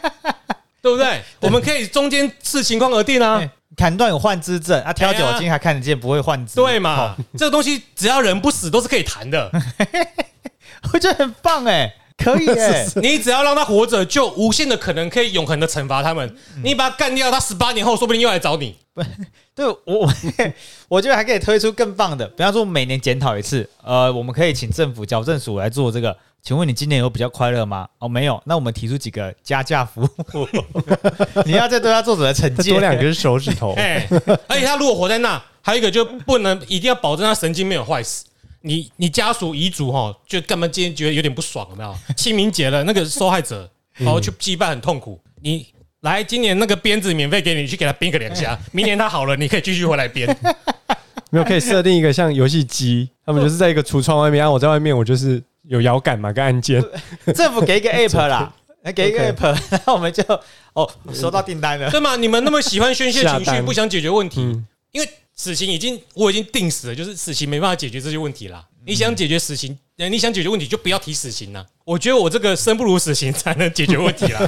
[0.81, 1.23] 对不对？
[1.41, 3.39] 我们可以中间视情况而定啊。
[3.39, 6.55] 哎，砍断有换肢症啊，挑脚筋还看得见，不会换肢。
[6.55, 6.95] 对嘛。
[6.95, 7.15] 哦？
[7.37, 9.51] 这个东西只要人不死都是可以谈的，
[10.93, 11.91] 我觉得很棒哎。
[12.23, 16.35] 可以耶， 你只要让他活着，就无限的可能可以永恒的惩罚他们。
[16.63, 18.75] 你把他干掉，他十八年后说不定又来找你。
[19.53, 20.13] 对我我
[20.87, 26.17] 我觉得还可以推出更棒的，比方说每年检讨一次，呃，我们可以请政府矫正署来做这个。
[26.43, 27.87] 请问你今年有比较快乐吗？
[27.99, 28.41] 哦，没有。
[28.45, 30.01] 那我们提出几个加价服
[30.33, 30.47] 务，
[31.45, 32.71] 你要再对他做什么惩戒？
[32.71, 33.73] 多两根手指头。
[33.73, 34.07] 哎，
[34.47, 38.23] 而且他如果活在那，还有一个就不能一定要保证他神经没有坏死。
[38.67, 41.95] 你你家属遗嘱哈，就干嘛今天觉得有点不爽，有没有？
[42.17, 45.19] 清明节了，那个受害者然后去祭拜很痛苦。
[45.41, 45.65] 你
[46.01, 48.59] 来今年那个鞭子免费给你，去给他鞭个两下。
[48.71, 50.27] 明年他好了，你可以继续回来鞭。
[51.31, 56.83] 没有可以设定一个像游戏机，他们就是在一个橱窗外面，然后我在外面，我就是有摇杆嘛，跟按键。
[57.35, 58.53] 政府给一个 app 啦，
[58.95, 60.23] 给一个 app，然后我们就
[60.73, 61.89] 哦收到订单了。
[61.91, 62.15] 对吗？
[62.15, 68.65] 你们那么喜欢宣泄情绪，不想解决问题，嗯因为死刑已经我已经定死了，就是死刑没办法解决这些问题啦。
[68.85, 71.65] 你想解决死刑，呃你想解决问题就不要提死刑啦。
[71.85, 74.41] 我觉得我这个生不如死刑才能解决问题啦。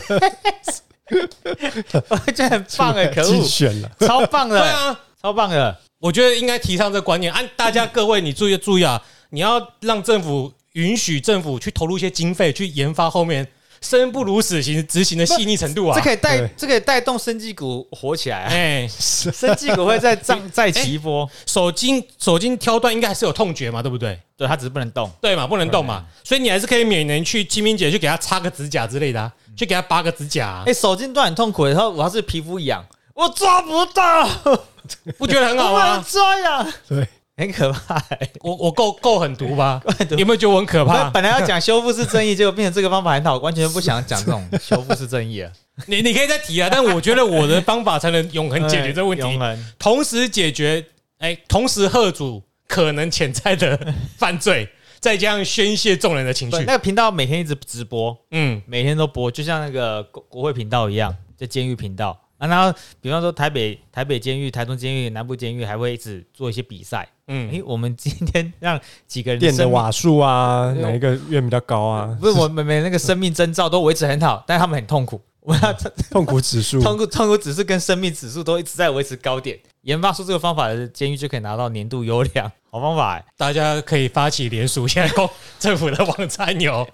[2.10, 5.80] 我觉得很棒哎，可竞恶，选了，超棒的，对啊，超棒的。
[5.99, 7.32] 我觉得应该提倡这个观念。
[7.32, 13.47] 按 大家各位，你注意注意啊，你要让政府允许政府去投入一些经费去研发后面
[13.81, 15.95] 生不如死刑执行的细腻程度啊。
[15.95, 18.49] 这可以带，这可以带动生技股火起来啊！
[18.49, 24.19] 哎，生技股会再涨 再起一波，手筋手筋挑断应该还是有痛觉嘛，对不对？
[24.37, 25.09] 对，它只是不能动。
[25.21, 34.27] 对嘛，不能动嘛，所以你还是可以每年去清明节去给他擦个指甲之类的、啊，去给他拔个指甲、啊哎，，手筋断很痛苦，然后我要是皮肤痒，我抓不到，
[35.17, 36.03] 不觉得很好吗？
[36.07, 37.07] 抓痒，对，
[37.39, 38.30] 很可怕欸。
[38.41, 39.82] 我我够够狠毒吧？
[40.10, 41.10] 毒有没有觉得我很可怕？
[41.10, 45.52] 本来要讲修复式正义，结果变成这个方法很好，完全不想讲这种 修复式正义啊。
[45.88, 50.86] 你你可以再提啊，但我觉得我的方法才能永恒解决 这个问题，永恒同时解决
[51.19, 54.67] 哎，同时贺阻可能潜在的犯罪，
[54.99, 56.58] 再加上宣泄众人的情绪。
[56.65, 62.47] 那个频道每天一直直播，嗯，每天都播，就像那个国国会频道一样，就监狱频道啊。
[62.47, 67.08] 然后比方说台北台北监狱、台中监狱、南部监狱还会一直做一些比赛。
[67.28, 72.17] 嗯诶，我们今天 让几个人电的瓦数啊，哪一个院比较高啊？
[72.19, 75.21] 不是我 们每那个生命征兆都维持很好，但是他们很痛苦。
[75.41, 75.73] 我要
[76.12, 79.58] 痛苦指数， 痛苦痛苦指数跟生命指数都一直在维持高点。
[79.81, 86.87] 研发出这个方法的监狱就可以拿到年度优良，好方法哎、大家可以发起联署，现在公 政府的网站有。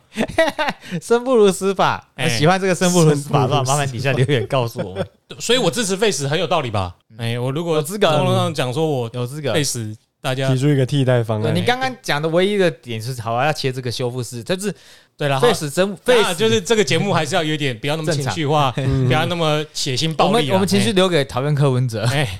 [1.01, 5.07] 生不如死法，哎喜欢这个生不如死法的话，麻烦底下留言告诉我们。
[5.39, 6.95] 所以我支持 Face 很有道理吧？
[7.17, 9.51] 哎，我如果有资格网络上讲说我有资格。
[9.53, 11.63] Face，大家提出一个替代方案你。
[11.63, 14.73] 刚刚讲的唯一的点是，好啊，要切这个修复式，但是
[15.17, 20.41] 对了 face 真 face 啊，就是这个节目还是要有点不要那么情绪化，嗯不要那么血腥我暴力我。
[20.41, 22.03] 们我们情绪留给讨厌柯文哲。
[22.05, 22.39] 哎，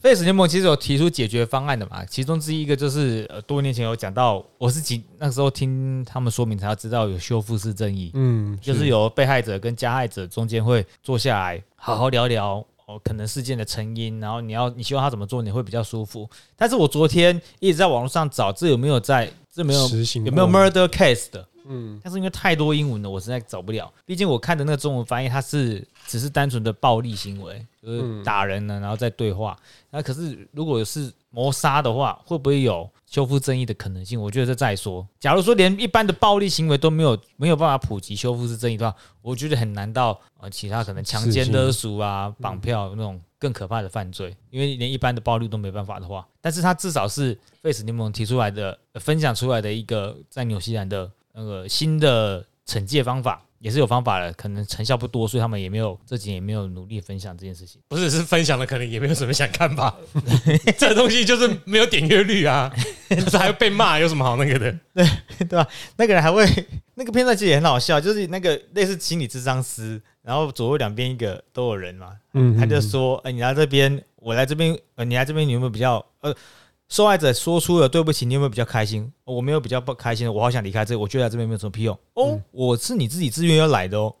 [0.00, 12.56] Face 联盟其实有提出解决方案的嘛，其中之一一个就是呃多年前有讲到，我是几那时候听他们说明才要知道有修复式正义，嗯，就是有被害者跟加害者中间会坐下来好好聊聊
[12.86, 16.28] 哦，可能事件的成因，然后你要你希望他怎么做你会比较舒服。
[16.56, 19.88] 但是我昨天一直在网络上找，这有没有在这没有
[20.24, 21.46] 有没有 murder case 的？
[21.66, 23.92] 嗯，但是因为太多英文了，我实在找不了。
[24.04, 29.56] 毕竟我看的那个中文翻译，它是只是单纯的暴力行为，就是嗯打人呢，然后再对话。
[29.90, 34.20] 那可是如果是谋杀的话，会不会有修复正义的可能性？
[34.20, 35.06] 我觉得这再说。
[35.20, 57.80] 假如说连一般的暴力行为都没有没有办法普及修复式正义的话，我觉得很难到呃其他可能强奸是是勒赎啊、绑票那种更可怕的犯罪，因为连一般的暴力都没办法的话，但是他至少是 Face 联盟提出来的、呃分享出来的一个在纽西兰的那个新的惩戒方法，也是有方法的，可能成效不多，所以他们也没有这几年也没有努力分享这件事情。
[57.88, 59.96] 不是是分享了，可能也没有什么想看吧。
[60.78, 62.72] 这东西就是没有点阅率啊，
[63.30, 64.78] 这还会被骂，有什么好那个的？
[64.94, 65.06] 对
[65.48, 65.66] 对吧？
[65.96, 66.46] 那个人还会
[66.94, 76.34] 那个片段其实也很好笑，就是那个类似心理智商师，然后左右两边一个都有人嘛，嗯他就说：“哎、你来这边，我来这边，呃，你来这边，你有没有比较呃？”
[76.92, 79.10] 受害者说出了对不起，你有没有比较开心？
[79.24, 81.98] 我没有比较不开心的，我好想离开这，我觉得来这边没有什么屁用。
[82.12, 84.14] 哦，我是你自己自愿要来的哦。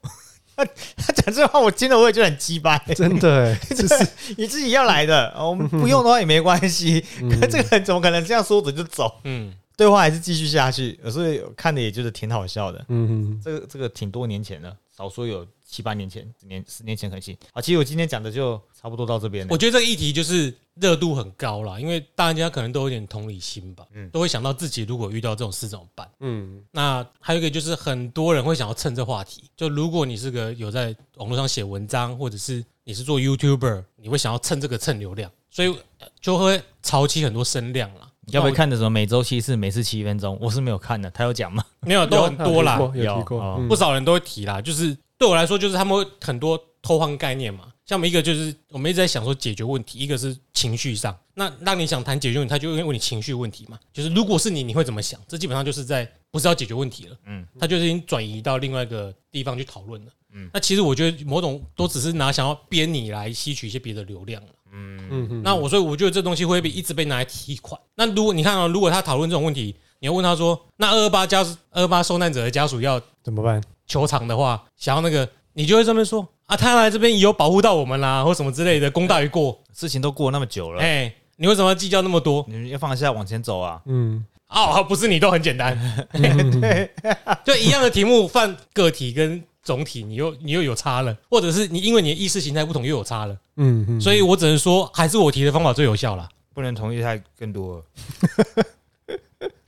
[0.56, 0.64] 他
[0.96, 4.08] 他讲这话，我听了我也觉得很鸡巴、真的欸，就是
[4.38, 7.04] 你自己要来的，哦我们不用的话也没关系。
[7.20, 9.20] 嗯可这个人怎么可能这样说着就走？
[9.24, 12.82] 嗯，对话还是继续下去，所以看的也就是挺好笑的。
[12.88, 17.34] 嗯，这个这个挺多年前了，少说有七八年前，十年十年前可行。
[17.50, 19.56] 好，其实我今天讲的就差不多到这边我。
[19.56, 26.06] 觉得这个议题就是热度很高啦，因为大家可能都有点同理心吧，嗯都会想到自己如果遇到这种事怎么办。
[26.20, 35.68] 嗯，那还有一个就是很多人会想要蹭这话题，就如果你是个有在网络上写文章，或者是你是做 YouTuber，你会想要蹭这个蹭流量，所以
[36.00, 38.10] 呃就会潮起很多声量啦。
[38.24, 40.38] 你要不要看的什么每周七次，每次七分钟？
[40.40, 41.64] 我是没有看的，他有讲吗？
[41.80, 44.60] 没有都很多啦，有有有哦，嗯不少人都会提啦。
[44.60, 47.72] 就是对我来说，就是他们会很多偷换概念嘛。
[47.86, 51.16] 像我们一个就是我们一直在想说解决问题，一个是情绪上。
[51.34, 53.78] 那让你想谈解决问题，他就会问你情绪问题嘛。
[53.92, 55.20] 就是如果是你，你会怎么想？
[55.28, 60.10] 这基本上就是在不是要解决问题了，嗯，他就是已经转移到另外一个地方去讨论了。
[60.32, 64.48] 嗯，那其实我觉得某种都只是拿想要编你来吸取一些别的流量了。
[64.72, 67.80] 嗯嗯，那我所以我觉得这东西会被一直被拿来提款。
[67.94, 73.62] 那如果你看啊、如果他讨论这种问题，你要问他说，那二二八家二二八受难者的家属要怎么办？
[73.86, 79.58] 求偿的话，想要那个，你就会这么说啊，他来这边也有保护到我们啦，或什么之类的，功大于过。
[79.74, 82.44] 事情都过那么久了，哎、你为什么要计较那么多？
[82.46, 83.80] 你们要放下往前走啊！
[83.86, 85.74] 嗯，哦，不是你都很简单，
[87.42, 96.28] 就一样的题目犯个体跟总体，你又你又有差了，或者是你因为你的意识形态不同又有差了，嗯嗯，所以我只能说，还是我提的方法最有效啦。
[96.54, 97.84] 不能同意太更多了。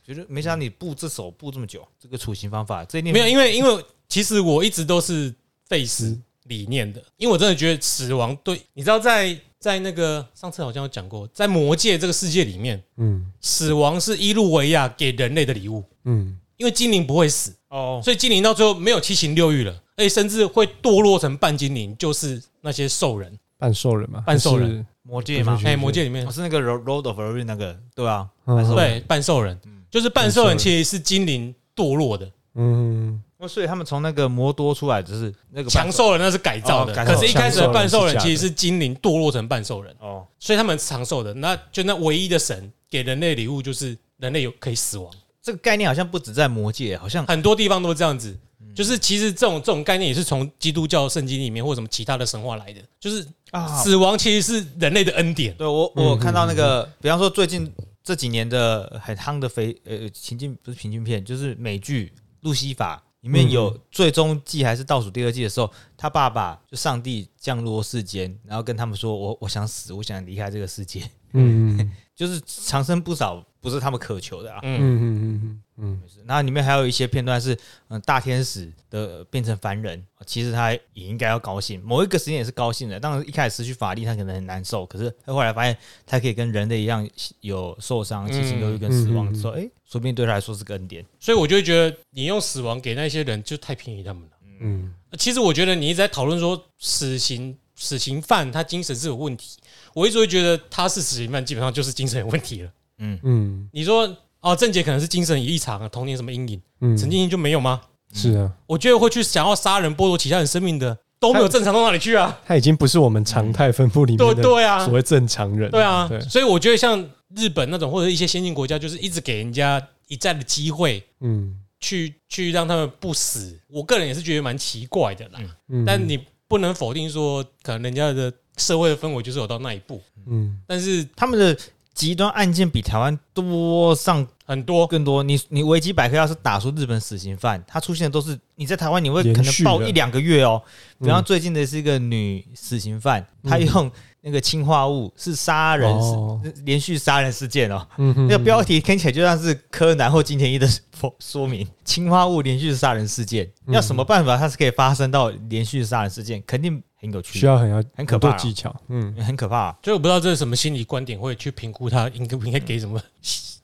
[0.05, 5.35] 觉得没想到你布这手布这么久，这个处刑方法，这一定没有，因为因为其实我一直都是
[5.67, 13.33] 废死理念的，因为我真的觉得死亡对，你知道在在那个上次好像有讲过，在魔界这个世界里面，嗯。
[13.41, 16.39] 死亡是伊路维亚给人类的礼物，嗯。
[16.57, 23.37] 因为精灵不会死，哦，所以精灵到最后没有七情六欲了，而且甚至会堕落成半精灵，就是那些兽人。
[23.59, 24.87] 半兽人嘛，半兽人。
[25.03, 26.25] 魔界吗哎，魔界里面。
[26.25, 29.59] 我是那个 Road Road of Ruin 那个，对啊，对半兽人，
[29.95, 33.23] 就是半兽人其实是精灵堕落的，嗯。
[33.39, 36.21] 那所以他们从那个魔多出来，就是那个强兽人。
[36.21, 37.15] 那是改造的，哦改造。
[37.15, 39.95] 可是一开始的半兽人其实是精灵堕落成半兽人。
[40.01, 41.33] 哦，所以他们是长寿的。
[41.35, 45.09] 那就那唯一的神给人类礼物就是人类有可以死亡，
[45.41, 48.37] 这个概念好像不止在魔界，好像很多地方都这样子。
[48.75, 55.55] 就是其实这种这种概念也是从基督教圣经里面或什么其他的神话来的，就是啊，死亡其实是人类的恩典。
[55.55, 57.73] 对我我有看到那个，比方说最近
[58.05, 62.13] 这几年的很夯的肥呃情境不是情境片，就是美剧
[62.43, 71.01] 《路西法》里面有最终季还是倒数第二季的时候，他爸爸就上帝降落世间，然后跟他们说：“我我想死，我想离开这个世界。
[71.33, 74.61] 嗯嗯”就是长生不少不是他们渴求的啊。
[74.63, 83.01] 嗯，嗯嗯嗯嗯那里面还有一些片段是，嗯，大天使的变成凡人，其实他也应该要高兴，某一个时间也是高兴的。
[83.01, 87.09] 当然一开始失去法力，他可能很难受，可是他后来发现他可以跟人类一样
[87.41, 91.05] 有受伤、七情六欲跟死亡的时候，哎、说不定对他来说是个恩典。
[91.19, 94.29] 所以我就会觉得你用死亡给那些人就太便宜他们了。
[94.61, 99.59] 嗯其实我觉得你一直在讨论说死刑死刑犯他精神是有问题，
[99.93, 102.71] 我一直会觉得他是死刑犯，基本上就是精神有问题了。
[102.99, 107.83] 嗯嗯你说哦，郑杰可能是精神异常啊，童年什么阴影，嗯，陈静怡就没有吗？
[108.15, 112.39] 是啊，我觉得会去想要杀人剥夺其他人生命的都没有正常到哪里去啊？
[112.47, 117.05] 他已经不是我们常态分布里对面的对啊所，谓正常人，对啊，，所以我觉得像
[117.37, 123.59] 日本那种或者一些先进国家，就是一直给人家一再的机会嗯去去让他们不死。
[123.69, 126.19] 我个人也是觉得蛮奇怪的啦，嗯，但你
[126.55, 130.57] 不能否定说，可能人家的社会的氛围就是有到那一步，嗯。
[130.69, 131.57] 但是他们的
[131.93, 134.87] 极端案件比台湾多上很多。
[134.87, 135.21] 更多。
[135.25, 140.63] 你你维基百科要是打出日本死刑犯，他出现的都是你在台湾你会可能报一两个月哦。
[141.01, 141.25] 比方嗯。
[141.25, 143.91] 最近的是一个女死刑犯，她用
[144.27, 147.87] 那个氰化物是杀人事哦连续杀人事件哦。
[147.99, 150.67] 嗯哼那个标题听起来就像是柯南或金田一的
[150.99, 156.43] 说说明，氰化物连续杀人事件，嗯要什么办法它是可以发生到连续杀人事件？
[156.47, 162.99] 肯定很有趣，需要很要很可怕啊技巧，嗯很可怕啊、所以我不知道这是什么心理观点会去评估他应该不应该给什么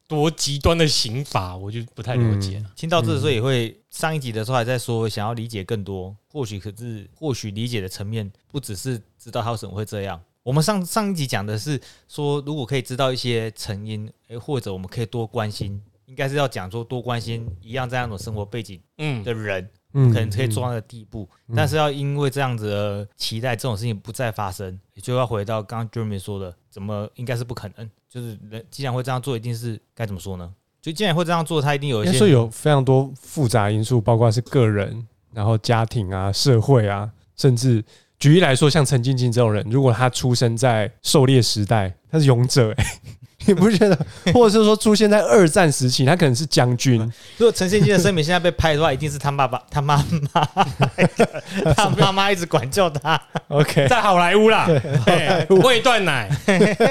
[0.06, 2.62] 多极端的刑罚，我就不太了解。
[2.76, 10.20] 听到这的时候也会，上一集的时候还在说想要理解更多，或许可是或许理解的层面不只是知道他为什么会这样。
[10.42, 30.52] 我们上上一集讲的是说，如果可以知道一些成因，诶，或者我们可以多关心，应该是要讲说多关心一样这样的生活背景嗯，的人，嗯，可能可以做到那个地步，但是要因为这样子的期待这种事情不再发生，也就要回到刚刚 Jeremy 说的，怎么应该是不可能，就是人既然会这样做，一定是该怎么说呢？
[30.80, 37.84] 就既然会这样做，他一定有一些应该说有非常多复杂因素，包括是个人，然后家庭啊、社会啊，甚至
[38.20, 42.86] 举例来说，像陈静静这种人，如果他出生在狩猎时代，他是勇者、欸，
[43.46, 43.98] 你不觉得？
[44.34, 47.00] 或者是说出现在二战时期，他可能是将军，
[47.38, 49.96] 如果陈宪金的声明现在被拍的话，一定是他爸爸、他妈
[50.34, 50.44] 妈、
[51.74, 53.18] 他妈妈一直管教他。
[53.48, 54.68] OK，在好莱坞啦，
[55.06, 56.30] 哎喂断奶，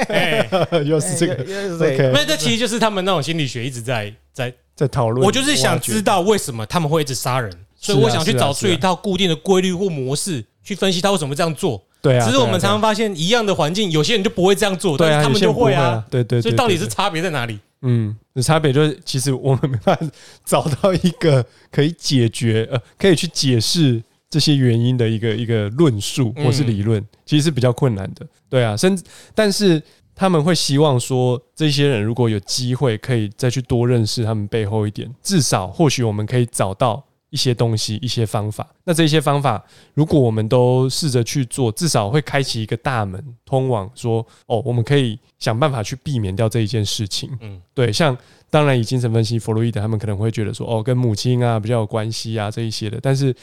[0.09, 0.49] 哎，
[0.83, 5.23] 又是这个又是 OK，那这其实就是他们那种心理学一直在在，在讨论。
[5.23, 11.83] 我就是想知道为什么他们会一直杀人，所以我想去找出一套固定的规律或模式，去分析他为什么这样做。
[11.99, 16.05] 对啊，只是我们常常发现，一样的环境，有些人就不会这样做，对啊，但是他们就会啊。
[16.09, 17.59] 对对，所以到底是差别在哪里？
[17.81, 20.07] 嗯，的差别就是，其实我们没办法
[20.45, 28.25] 找到一个可以解决呃，可以去解释这些原因的一个一个论述或是理论，其实是比较困难的。
[28.47, 29.03] 对啊，甚至
[29.33, 29.81] 但是
[30.15, 38.67] 他们会希望说，这些人如果有机会可以再去多认识他们背后一点，至少或许我们可以找到一些东西、一些方法。
[38.83, 39.63] 那这些方法，
[39.93, 47.29] 如果我们都试着去做，至少会开启一个大门，通往说哦，我们可以想办法去避免掉这一件事情。
[47.33, 48.17] 嗯嗯，对，像
[48.49, 53.35] 当然以精神分析，弗洛伊德他们可能会觉得说哦，跟母亲啊比较有关系啊这一些的，但是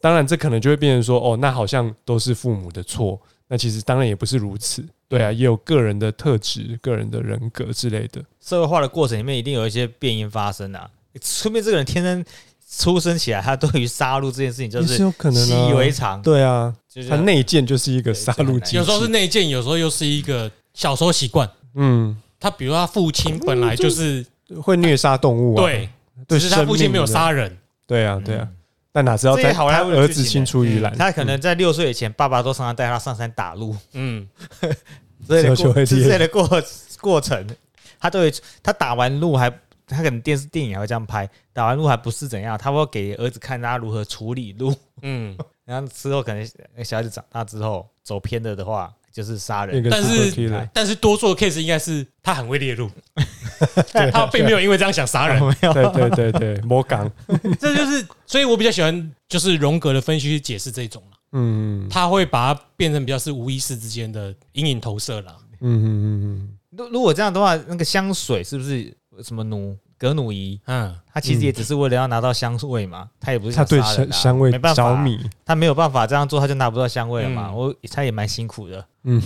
[0.00, 3.20] 当然这可能就会变成说哦，那好像都是父母的错。
[3.48, 8.20] 那其实当然也不是如此，对啊，也有个人的特质、个人的人格之类的。
[8.40, 10.90] 社会化的过程里面一定有一些变因发生啊。
[11.22, 12.24] 说明这个人天生
[12.68, 15.46] 出生起来，他对于杀戮这件事情就是有可能啊。
[15.46, 21.48] 习以为常，对啊，就是他内建就是一个杀戮机，有时候是内建，有时候又是一个小时候习惯。
[21.74, 24.26] 嗯，他比如他父亲本来就是
[24.60, 25.88] 会虐杀动物啊，对，
[26.26, 27.56] 对，只是他父亲没有杀人。
[27.86, 28.48] 对啊，对啊，
[28.90, 34.26] 但哪知道在儿子青出于蓝，他可能在六岁以前，爸爸都常常带他上山打鹿，嗯，
[35.28, 36.62] 之类的过之类的过
[37.00, 37.46] 过程，
[38.00, 39.52] 他对他打完鹿还。
[39.86, 46.44] 他可能电视电影还会这样拍，打完鹿还不是怎样，他会给儿子看他如何处理鹿，嗯， 然后之后可能
[46.84, 49.88] 小孩子长大之后走偏了的话，就是杀人。
[49.90, 52.90] 但是但是多数的 case 应该是他很会猎鹿，
[54.12, 55.40] 他并没有因为这样想杀人。
[55.46, 57.10] 没有，对对对对，魔港，
[57.60, 61.16] 这就是，所以我比较喜欢就是荣格的分析去解释这种啦。
[61.32, 65.26] 嗯他会把它变成比较是无意识之间的阴影投射嗯。
[65.60, 66.48] 嗯嗯嗯。
[66.70, 70.60] 如如果这样的话，那个香水是不是什么奴格努仪？
[70.66, 77.48] 嗯，他其实也只是为了要拿到香味嘛，他也不嗯，是他对香香味没办法啊，着迷，他没有办法这样做，他就拿不到香味了嘛。
[77.48, 79.22] 嗯我他也蛮辛苦的，嗯，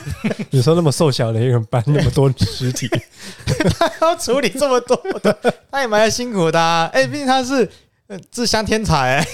[0.50, 2.88] 你说那么瘦小的一个人搬那么多尸体，
[3.78, 6.88] 他要处理这么多的，他也蛮辛苦的、啊。
[6.92, 7.68] 哎、毕竟他是
[8.06, 9.26] 呃智香天才、欸，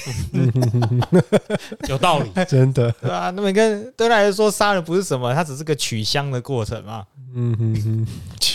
[1.89, 2.31] 有道理。
[2.49, 7.05] 真的，对啊、那么跟对他来说，杀人不是什么，他只是个取香的过程嘛。
[7.35, 8.07] 嗯哼哼，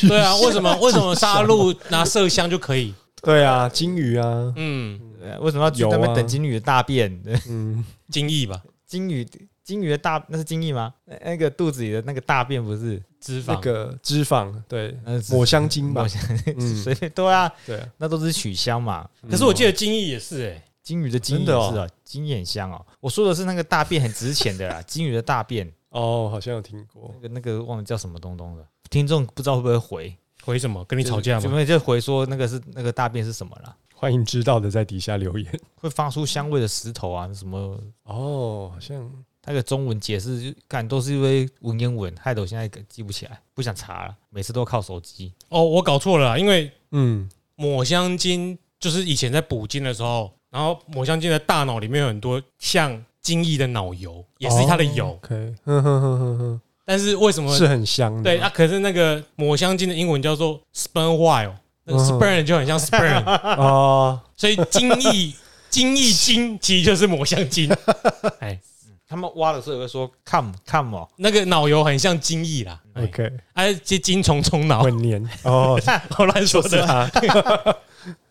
[0.07, 2.93] 对啊， 为什么为什么杀戮拿麝香就可以？
[3.22, 4.99] 对啊，金鱼啊，嗯，
[5.41, 7.22] 为什么要那边等金鱼的大便？
[7.49, 9.28] 嗯，金翼吧，金鱼
[9.63, 10.93] 金鱼的大那是金翼吗？
[11.05, 13.01] 那那个肚子里的那个大便不是？
[13.26, 13.45] 脂肪。
[13.47, 16.21] 那个脂肪，对，呃，抹香鲸吧抹，香
[16.57, 19.09] 嗯， 随便对啊，对啊，那都是取香嘛。
[19.30, 22.86] 可是我记得精益也是哎，金鱼的精液真的哦是啊，精液很香哦。
[22.99, 28.63] 我说的是那个大便很值钱的啦， 金鱼的大便，哦，好像有听过那，个那个忘了叫什么东东了。
[28.91, 30.17] 听众不知道会不会回？
[30.43, 30.86] 回什么？
[30.86, 31.65] 跟你吵架吗？
[31.65, 33.76] 就回说那个是那个大便是什么啦？
[33.95, 35.59] 欢迎知道的在底下留言。
[35.73, 37.57] 会发出香味的石头啊，什么？
[38.03, 39.09] 哦，好像
[39.45, 45.31] 那个中文解释就看都是因为文言文，害得我现在记不起来，不想查了，每次都靠手机。
[45.49, 55.09] 哦，我搞错了啦，因为嗯，抹香鲸就是以前在捕鲸的时候，然后抹香鲸的大脑里面有很多像精液的脑油，也是它的油。
[55.23, 57.55] OK，哼哼哼哼哼，但是为什么？
[57.55, 58.23] 是很香的。
[58.23, 63.23] 对啊，可是那个抹香鲸的英文叫做 sperm whale，那个嗯 sperm 就很像 sperm，
[63.57, 65.33] 哦，所以精液
[65.69, 67.69] 精液鲸其实就是抹香鲸。
[68.39, 68.59] 哎，
[69.08, 72.82] 他们挖的时候也会说 come come 哦，那个脑油很像精液啦。
[72.93, 75.80] 哎，OK，哎，这精虫充脑，很黏哦，
[76.18, 76.70] 我乱说的。
[76.70, 77.10] 是啊，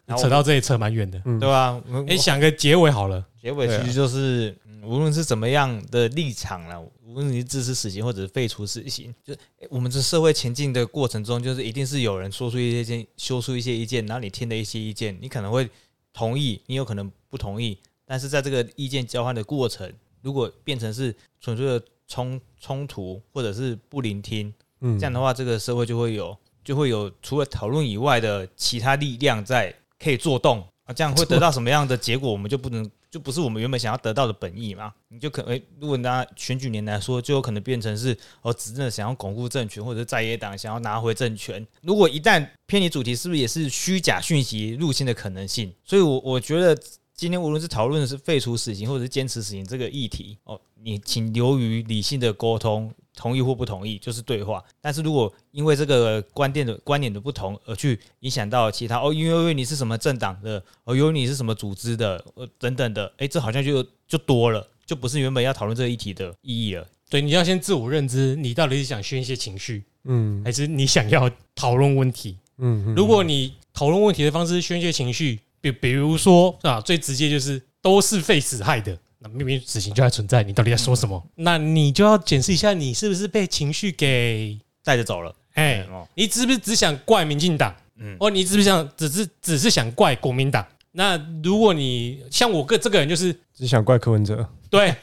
[0.19, 1.21] 扯到这里扯蛮远的。
[1.25, 1.81] 嗯对吧？
[1.91, 3.25] 我哎，想个结尾好了。
[3.41, 15.69] 结尾其实就是，嗯无论是怎么样的立场啦，无论你是支持死刑或者是废除死刑，就是诶我们这社会前进的过程中，就是一定是有人说出一些意见，说出一些意见，然后你听的一些意见，你可能会
[16.13, 19.91] 同意，你有可能不同意，但是在这个意见交换的过程，
[20.25, 34.93] 如果变成是纯粹的冲冲突或者是不聆听，嗯这样的话，这个社会就会有就会有除了讨论以外的其他力量在可以做动啊，这样会得到什么样的结果，我们就不能就不是我们原本想要得到的本意嘛？
[35.09, 41.65] 你就可能、诶如果拿选举年来说，就有可能变成是哦，执政想要巩固政权，或者是在野党想要拿回政权。
[41.83, 45.73] 如果一旦偏离主题，是不是也是虚假讯息入侵的可能性？
[45.85, 46.77] 所以我，我觉得
[47.17, 54.63] 今天无论是讨论的是废除死刑，或者是坚持死刑这个议题，哦，你请留于理性的沟通，同意或不同意就是对话。
[54.81, 66.85] 但是如果因为这个观点的观点的不同而去影响到其他哦，因为因为你是什么政党的，哦，因为你是什么组织的，呃，等等的，诶，这好像就就多了，就不是原本要讨论这个议题的意义了。
[67.09, 72.39] 对，你要先自我认知，你到底是想宣泄情绪，嗯还是你想要讨论问题？
[72.59, 75.39] 嗯，嗯如果你讨论问题的方式是宣泄情绪，
[75.71, 81.23] 比比如说啊，最直接就是都是废死害的，那明明死刑就还存在，你到底在说什么？
[81.37, 87.75] 那你就要检视一下，你是不是被情绪给带着走了，哎，哦，你是不是只想怪民进党？
[87.97, 90.67] 嗯哦，你是不是想只是只是想怪国民党？
[90.93, 94.95] 那如果你像我个这个人，就是只想怪柯文哲，对，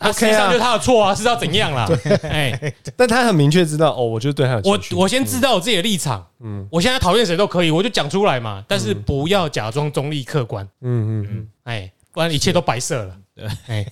[0.00, 1.86] 那实际上就是他的错啊，是要怎样啦？
[2.22, 6.66] 哎， 但他很明确知道哦，我就对他有我我先知道我自己的立场，嗯。
[6.70, 13.16] 我现在讨厌谁都可以，我就讲出来嘛，但是不要假装中立客观，嗯嗯嗯，哎，不然一切都白色了。
[13.34, 13.86] 对，哎，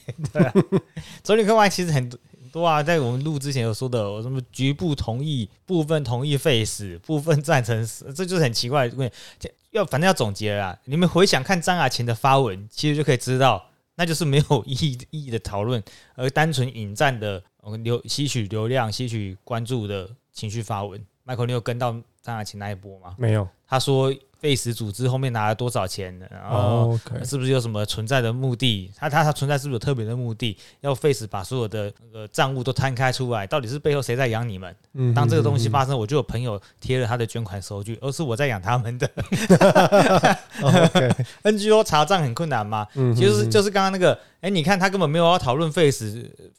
[1.23, 2.11] 中立客观其实很
[2.53, 9.15] 多啊，在我们录之前有说的，我什么局部同意、部分同意废死、部分赞成死，这就是很奇怪的问题。
[9.39, 13.63] 这要反正要总结了啦，你们回想看张雅琴的发文，其实就可以知道，
[13.99, 15.83] 那就是没有意义意义的讨论，
[16.15, 21.05] 而单纯引战的呃流吸取流量、吸取关注的情绪发文。
[21.27, 21.91] Michael，你有跟到
[22.23, 23.17] 张雅琴那一波吗？
[23.19, 28.91] 没有他说废死组织后面拿了多少钱，然后是不是有什么存在的目的？
[28.97, 30.57] 它它它存在是不是有特别的目的？
[30.81, 34.75] 要 Face 把所有的那个账务都摊开出来，到底是背后谁在养你们？
[34.95, 39.11] 嗯当这个东西发生，我就有朋友贴了他的捐款收据，而是我在养他们的。
[40.63, 42.87] OK，NGO 查账很困难吗？
[42.95, 46.05] 嗯就是就是刚刚那个，哎，你看他根本没有要讨论 Face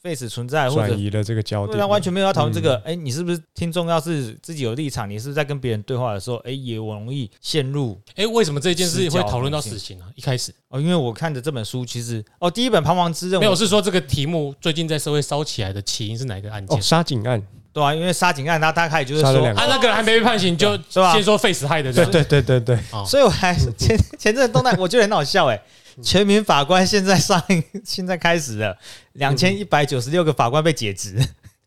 [0.02, 2.76] Face 存在，或者转移了这个焦点，对啊，完全没有要讨论这个。
[2.78, 3.88] 嗯哎、你是不是听众？
[3.88, 10.08] 要是自己有立场，你是不是在跟别人对话的时候，哎、也容易陷入哎，为什么这件事会讨论到死刑啊？
[10.16, 10.80] 一开始哦。
[10.82, 16.82] 因为我看的这本书，其实哦，第一本《彷徨之刃》没有，是说这个题目最近在社会烧起来的起因是哪一个案件哦，？
[16.82, 25.62] 沙井案，对啊，因为杀警案，他大概就是说他，啊，那个人还没被判刑，就是吧先说 face 害的，对对对对对，哦所以我还前前阵动态，我觉得很好笑哎、
[26.02, 28.78] 全民法官现在上映，现在开始了，
[29.14, 31.18] 两千一百九十六个法官被解职，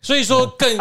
[0.01, 0.79] 所以说更，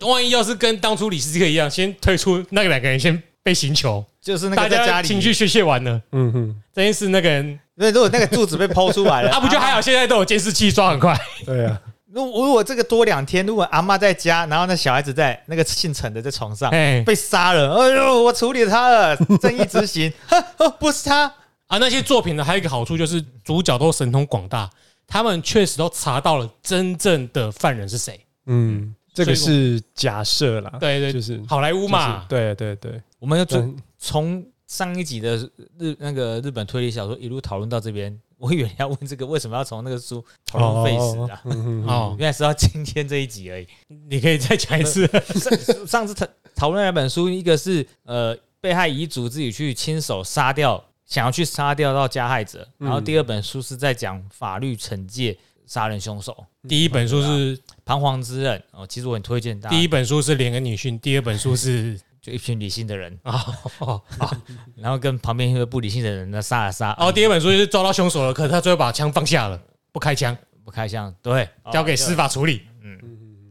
[0.00, 4.88] 万一要是跟当初李斯特一样，先推出那个两个人先被刑求，就是那大个在家里。
[4.88, 11.80] 家情绪宣泄完了，嗯哼，这件事那个人，那如果那个柱子被剖出来了，啊不就还好，现在都有监视器抓很快，对啊，
[12.12, 21.32] 如果如果这个多两天，如果阿妈在家，然后那小孩子在那个姓陈的在床上哎被杀了，哎呦，我处理他了，正义执行， 呵哦，不是他，
[21.68, 24.68] 啊，那些作品呢还有一个好处就是主角都神通广大，
[25.06, 35.36] 他们确实都查到了真正的犯人是谁，嗯，这个是假设啦，对对，就是好莱坞嘛，对对对，我们要从嗯从上一集的
[35.78, 41.40] 日那个日本推理小说一路讨论到这边，我以为要问这个为什么要从那个书讨论废死啊？
[41.44, 43.66] 嗯哼哼哦， 原来是到今天这一集而已。
[44.08, 55.36] 你可以再讲一次，上上次讨讨论两本书，一个是呃被害遗嘱自己去亲手杀掉，想要去杀掉到加害者，然后第二本书是在讲法律惩戒
[55.66, 56.46] 杀人凶手。
[56.68, 63.32] 第一本书是彷徨之刃哦，其实我很推荐大家，第一本书是连个女性，第二本书是就一群理性的人， 哦
[63.78, 64.36] 哦哦
[64.76, 69.58] 然后跟旁边一个不理性的人呢杀了杀，哦，第二本书就是抓到凶手了，可是他最后把枪放下了，
[69.90, 72.98] 不开枪，不开枪，对，交给司法，法处理，嗯，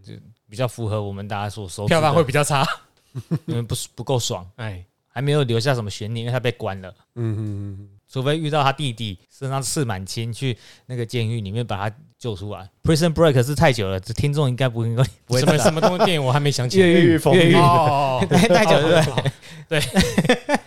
[0.05, 0.13] 就
[0.47, 2.63] 比较符合我们大家所说票房会比较差。
[3.47, 4.85] 因 为不是不够爽，哎，
[5.17, 6.93] 还没有留下什么悬念，因为他被关了。
[7.15, 10.55] 嗯哼哼除非遇到他弟弟身上刺满青，去
[10.85, 12.69] 那个监狱里面把他救出来。
[12.83, 16.79] Prison Break 是太久了，这听众应该不应该不会什么什么东西电影我还没想起。
[16.79, 16.85] 来。
[16.87, 19.03] 越狱风 越狱 哦，太久了，
[19.67, 19.81] 对对？
[19.81, 19.99] 不
[20.45, 20.59] 对？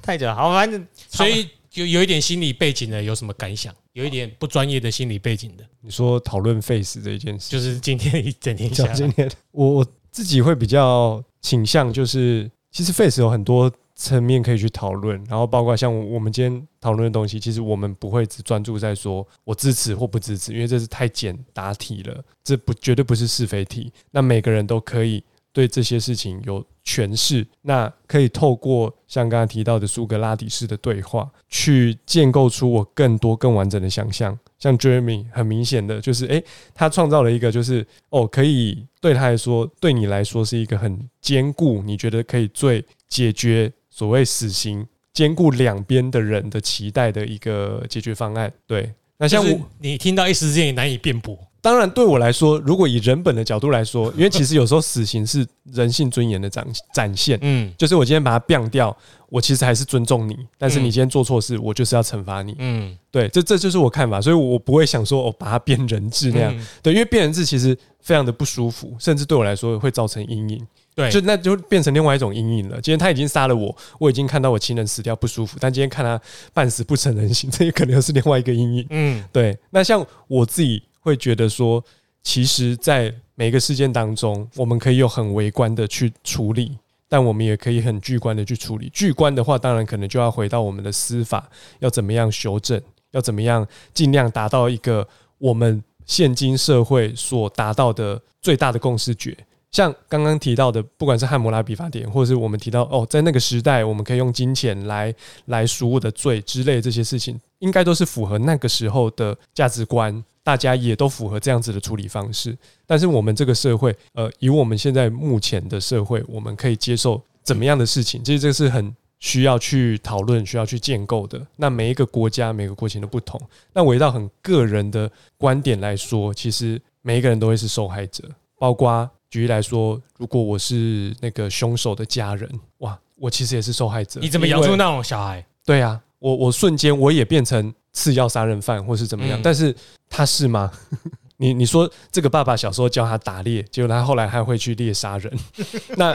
[0.00, 3.74] 太久了，好，反正所以有有一点心理背景的，有什么感想？
[3.92, 13.70] 有一点不专业的心理背景的，你说讨论 face 这一件事，就是今天一整天下来，讲今天我我自己会比较倾向就是，其实 face 有很多
[14.00, 23.92] 层面可以去讨论，然后包括像我们今天讨论的东西，其实我们不会只专注在说我支持或不支持，因为这是太简答题了，这不绝对不是是非题。
[24.10, 25.22] 那每个人都可以
[25.52, 34.36] 对这些事情有诠释，那可以透过像刚才提到的苏格拉底式的对话，去建构出我更多更完整的想象。
[34.58, 36.42] 像 Jeremy 很明显的就是，诶，
[36.74, 48.52] 他创造了一个就是哦，可以对他来说，对你来说是一个很坚固，你觉得可以最解决所谓死刑兼顾两边的人的期待的一个解决方案。
[48.66, 51.38] 对，那像我你听到一时之间也难以辩驳。
[51.62, 58.96] 当然，对我来说，如果以人本的角度来说，因为其实有时候死刑是人性尊严的展展现，嗯就是我今天把它毙掉，
[59.28, 62.56] 我其实还是尊重你，但是你嗯今天做错事，我就是要惩罚你。
[62.58, 66.56] 嗯，对，这这就是我看法，所以我不会想说我把它变人质那样。
[66.56, 70.66] 嗯对，因为变人质其实非常的不舒服，甚至对我来说会造成阴影。
[71.00, 72.80] 对，就那就变成另外一种阴影了。
[72.80, 76.20] 今天他已经杀了我，我已经看到我亲人死掉不舒服，但今天看他
[76.52, 78.86] 半死不成人形，这也可能又是另外一个阴影。
[78.90, 81.82] 嗯对，那像我自己会觉得说，
[82.22, 86.76] 其实，在每个事件当中，我们可以有很微观的去处理，
[87.08, 88.90] 但我们也可以很巨观的去处理。
[88.92, 91.48] 巨观的话，当然可能就要回到我们的司法
[91.78, 92.78] 要怎么样修正，
[93.12, 99.34] 要怎么样尽量达到一个我们现今社会所达到的最大的共识决。
[99.72, 105.14] 像刚刚提到的，不管是汉谟拉比法典，或者是我们提到哦，在那个时代，我们可以用金钱来
[105.46, 112.56] 来赎我的罪之类这些事情，应该都是符合那个时候的价值观，大家也都符合这样子的处理方式。
[112.84, 118.24] 但是我们这个社会，呃，以我们现在目前的社会，我们可以接受怎么样的事情？
[118.24, 121.40] 其实这个是很需要去讨论、需要去建构的。
[121.54, 123.40] 那每一个国家、每个国情都不同。
[123.72, 125.08] 那围绕很个人的
[125.38, 128.24] 观点来说，其实每一个人都会是受害者，
[128.58, 134.20] 包括举例来说，如果我是那个凶手的家人，哇，我其实也是受害者。
[134.20, 135.44] 你怎么养出那种小孩？
[135.64, 139.38] 对啊，我我瞬间我也变成次要杀人犯，或是怎么样？
[139.38, 139.74] 嗯但是
[140.08, 140.70] 他是吗？
[141.38, 145.32] 你你说这个爸爸小时候教他打猎，结果他后来还会去猎杀人，
[145.96, 146.10] 那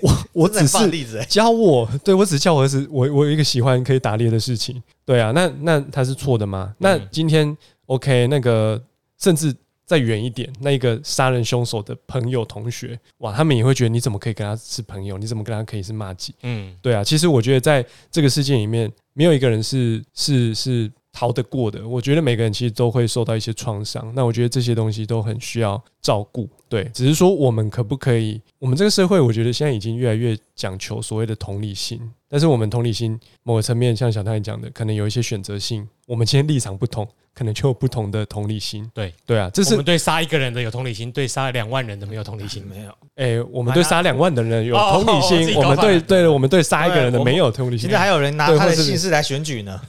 [0.00, 6.72] 我我只是例子、欸，教我，对我只是教我儿子，我我有一个喜欢可以打猎的事情，对啊，那那他是错的吗？
[6.78, 7.56] 那嗯今天
[7.86, 8.80] OK，那个
[9.18, 9.52] 甚至
[9.90, 15.18] 再远一点，那一个杀人凶手的朋友同学，哇，他们也会觉得你怎么可以跟他是朋友？
[15.18, 16.32] 你怎么跟他可以是骂鸡？
[16.44, 21.84] 嗯，对啊，其实我觉得在这个事件里面，没有一个人是是是逃得过的。
[21.88, 24.12] 我觉得每个人其实都会受到一些创伤。
[24.14, 26.48] 那我觉得这些东西都很需要照顾。
[26.68, 28.40] 对，只是说我们可不可以？
[28.60, 32.00] 我们这个社会，我觉得现在已经越来越讲求所谓的同理心。
[32.28, 35.84] 但是我们同理心某个层面，像小太讲的，可能有一些选择性。
[36.06, 37.04] 我们今天立场不同，
[37.34, 38.90] 可能就有不同的同理心。
[38.94, 42.64] 对对啊，这是我们对杀一个人的有同理心，对杀两万人的没有同理心。
[42.66, 42.90] 没有。
[43.16, 47.90] 哎、我们对杀两万的人有哦同理心，我们对对我们对杀一个人的没有同理心现。
[47.90, 49.80] 在还有人拿他的姓氏来选举呢，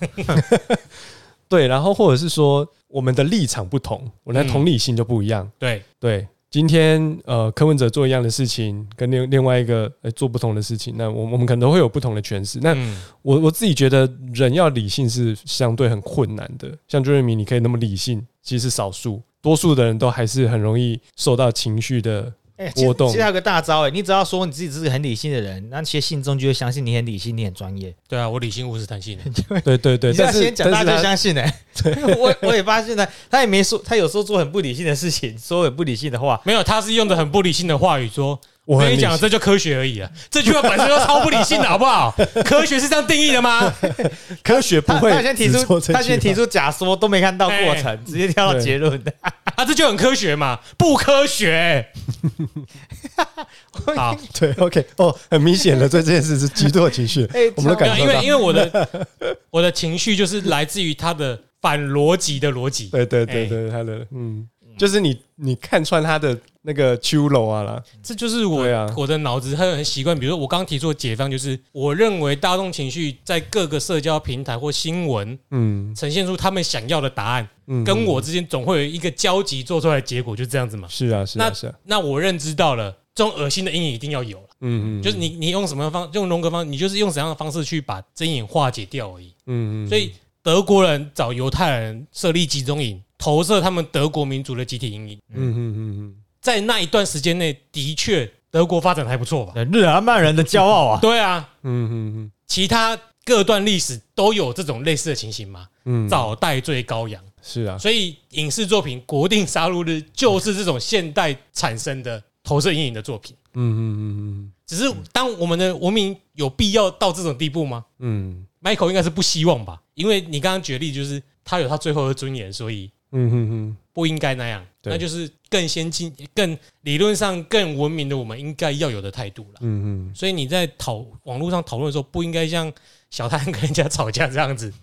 [1.48, 5.50] 对，然后或者是说我们的立场不同，我的嗯同理心就不一样。
[5.58, 12.60] 对，对，今天呃柯文哲做一样的事情，跟另另外一个呃做不同的事情，那我我们可能都会有不同的诠释。
[12.62, 22.34] 那嗯我我自己觉得人要理性是相对很困难的，像朱瑞明，你可以那么理性，其实是少数，多数的人都还是很容易受到情绪的。
[22.58, 27.91] 哎、波动其实还有个大招哎、你只要说你自己是个很理性的人，那其实信众就会相信你很理性，你很专业。
[28.08, 29.62] 对啊，我理性务实弹性的。
[29.66, 31.60] 对对对，但是先讲，大家相信哎、
[32.18, 36.40] 我我也发现了，他也没说，他有时候做很不理性的事情，说很不理性的话。
[36.44, 40.10] 没有，他是用的很不理性的话语说，我跟你讲，这就科学而已啊。
[40.30, 42.14] 这句话本身就超不理性的，好不好？
[42.46, 43.74] 科学是这样定义的吗？
[44.44, 49.12] 科学不他会他先提出，他先提出假说，都没看到过程，直接跳到结论的。
[49.56, 50.60] 啊，这就很科学嘛？
[50.78, 51.86] 不科学。
[53.96, 58.22] 好，对 OK 哦，很明显的，对这件事是极度的情绪，哎我们都没有，因为。
[58.22, 59.08] 因为我的
[59.50, 62.88] 我的情绪就是来自于他的反逻辑的逻辑。
[62.89, 64.47] 对对对哎对，他的嗯，
[64.78, 70.18] 就是你你看穿他的那个秋楼啊啦，这就是我、我的脑子很很习惯。
[70.18, 80.88] 比如说我刚刚提出的解放，就是我认为大众情绪在各个社交平台或新闻嗯呈现出他们想要的答案，嗯，跟我之间总会有一个交集做出来的结果，就这样子嘛。
[80.89, 84.47] 是啊是啊那是啊，那我认知到了，这种恶心的阴影一定要有了。
[84.62, 89.34] 嗯嗯，就是你你用什么方用荣格方，你就是用怎样的方式去把这阴影化解掉而已。
[89.47, 90.12] 嗯嗯，所以
[90.44, 96.16] 德国人找犹太人设立集中营，投射他们德国民族的集体阴影，嗯嗯嗯嗯。
[96.42, 99.54] 在那一段时间内，的确德国发展得还不错吧？
[99.72, 101.00] 日耳曼人的骄傲啊！
[101.02, 113.36] 对啊，嗯嗯嗯其他各段历史都有这种类似的情形嘛，嗯，早代罪羔羊，是啊，所以影视作品《国定杀戮日》就是这种现代产生的投射阴影的作品。
[113.54, 114.52] 嗯嗯嗯。
[114.66, 117.86] 只是当我们的文明有必要到这种地步吗？
[118.00, 129.60] 嗯？Michael 应该是不希望吧，因为你刚刚举例就是他有他最后的尊严，所以嗯嗯嗯不应该那样，那就是更先进、更理论上更文明的我们应该要有的态度了。
[129.62, 132.72] 嗯嗯所以你在讨网络上讨论的时候，不应该像
[133.10, 134.74] 小摊跟人家吵架这样子，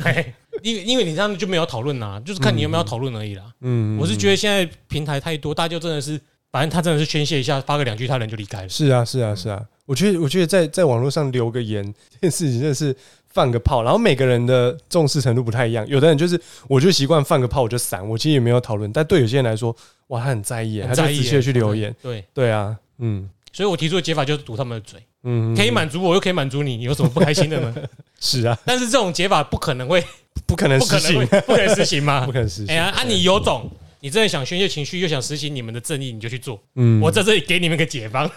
[0.00, 3.52] 嘿 因为因为你这样就没有讨论啦，就是看你有没有讨论而已啦。
[3.62, 6.20] 嗯，我是觉得现在平台太多，大家就真的是，
[6.52, 8.68] 反正他真的是宣泄一下，发个两句，他人就离开了。
[8.68, 12.94] 是啊是啊是啊，我觉得我觉得在在网络上留个言这件事情真的是
[13.32, 19.74] 放个炮，然后每个人的重视程度不太一样，有的人就是我就习惯放个炮我就闪，我其实也没有讨论，但对有些人来说，
[20.08, 23.28] 哇，他很在意，他很在意就仔细去留言，对，对啊，嗯。
[23.54, 27.74] 所以我提出的解法就是堵他们的嘴，嗯，可以满足我，又可以满足你，你有什么不开心的呢？
[28.18, 30.02] 是啊，但是这种解法不可能会，
[30.46, 32.24] 不可能不可实行能，，不可能实行嘛。
[32.24, 32.32] 不？
[32.32, 33.70] 可能实行，哎呀，啊，你有种，
[34.04, 36.60] 你真的想宣泄情绪，又想实行你们的正义，你就去做。
[36.74, 38.28] 嗯我在这里给你们个解方。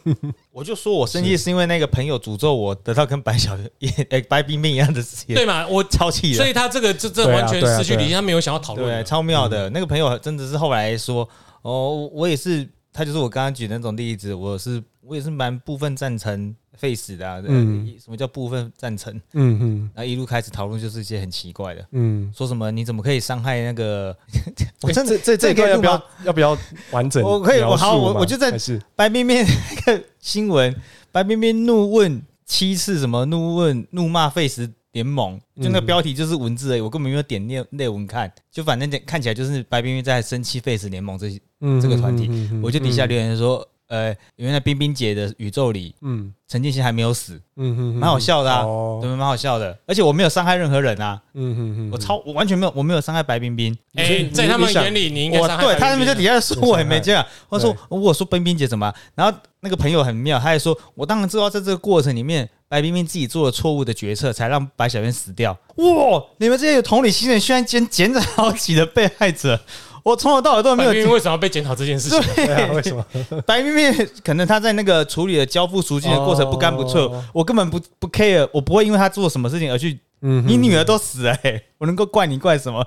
[0.52, 5.66] 我就说我生气是因为那个朋友诅咒我得到跟白小诶白冰冰一样的事情，对嘛？
[5.66, 6.36] 我超气的。
[6.36, 9.04] 所以他这个这这完全失去理性，他没有想要讨论对，的。
[9.04, 9.70] 超妙的。
[9.70, 11.26] 那个朋友真的是后来说，
[11.62, 17.40] 哦，我也是，他就是我刚刚举的那种例子，我是我也是蛮部分赞成 face 的、啊。
[17.46, 19.14] 嗯嗯，什么叫部分赞成？
[19.34, 24.16] 嗯嗯然后一路开始讨论就是一些很奇怪的，嗯，说什么你怎么可以伤害那个？
[24.82, 26.58] 我我真的这这 这一段要不要要不要
[26.90, 27.22] 完整？
[27.22, 28.52] 我可以我好我我就在
[28.96, 29.44] 白冰冰
[29.86, 30.74] 那个新闻，
[31.12, 42.30] 白冰冰怒问七次什么怒问怒骂 face 联盟，就那个嗯标题就是文字而已，我根本没有点内内文看，就反正看起来就是白冰冰在生气 face 联盟这些，嗯这个团体
[42.62, 46.32] 我就底下留言说，呃，原来冰冰姐的宇宙里嗯。
[46.46, 49.00] 陈建新还没有死，嗯嗯，蛮好笑的啊，哦。
[49.02, 65.58] 对，蛮好笑的，而且我没有伤害任何人啊，嗯嗯嗯，我超我完全没有我没有伤害白冰冰，哎、你在他们眼里，你应该我对他那边在底下说我也没这样，我说我说冰冰姐怎么啊、然后那个朋友很妙，他还说我当然知道在这个过程里面，白冰冰自己做了错误的决策，才让白小燕死掉。
[65.76, 69.58] 哇，你们这些有同理心的人，居然捡捡 着好几的被害者，
[70.04, 72.20] 我从头到尾都没有白冰冰为什么要被检讨这件事情？
[72.36, 73.04] 对啊，为什么？
[73.46, 82.84] 白冰冰可能他在那个处理的交付赎金的过程不干不脆，哦我根本不不 care，我不会因为他做什么事情而去，嗯你女儿都死了、欸， 我能够怪你怪什么？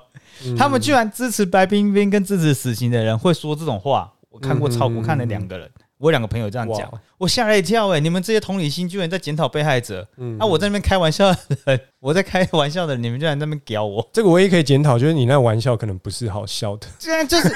[0.56, 5.68] 他们居然支持白冰冰跟支持死刑的人会说这种话，我看过超，嗯我看了两个人，
[5.98, 6.88] 我有两个朋友这样讲，
[7.18, 17.48] 我吓了一跳哎、你们这些同理心居然在检讨被害者，嗯啊，我在那边开玩笑的人，我在开玩笑的人，你们居然在那边屌我，这个唯一可以检讨，就是你那玩笑可能不是好笑的，居然就是，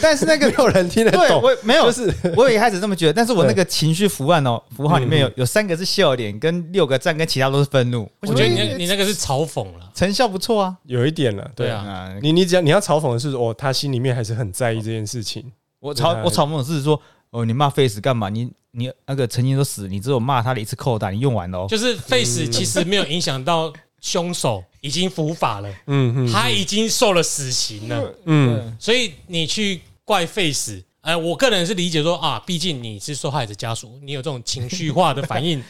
[0.00, 1.40] 但是那个 没有人听得对懂。
[1.42, 8.06] 我没有，就是我也一开始这么觉得，但是我那个情绪符案哦，符号里面有有三个是笑脸，跟六个赞，跟其他都是愤怒。
[8.20, 9.90] 我觉得你你那个是嘲讽了。
[9.94, 10.76] 成效不错啊。
[10.84, 15.50] 有一点了，对啊啊，你你只要你要嘲讽的是，哦，他心里面还是很在意这件事情。
[15.80, 18.28] 我嘲我嘲讽的是说，哦，你骂 face 干嘛？
[18.28, 21.66] 你你那个曾经都死，你只有骂他的一次扣打，你用完了哦。
[21.68, 35.62] 就是 face 其实没有影响到凶手，已经伏法了，嗯嗯他已经受了死刑了，嗯所以你去怪 face，呃，我个人是理解说啊，毕竟你是受害者家属，你有这种情绪化的反应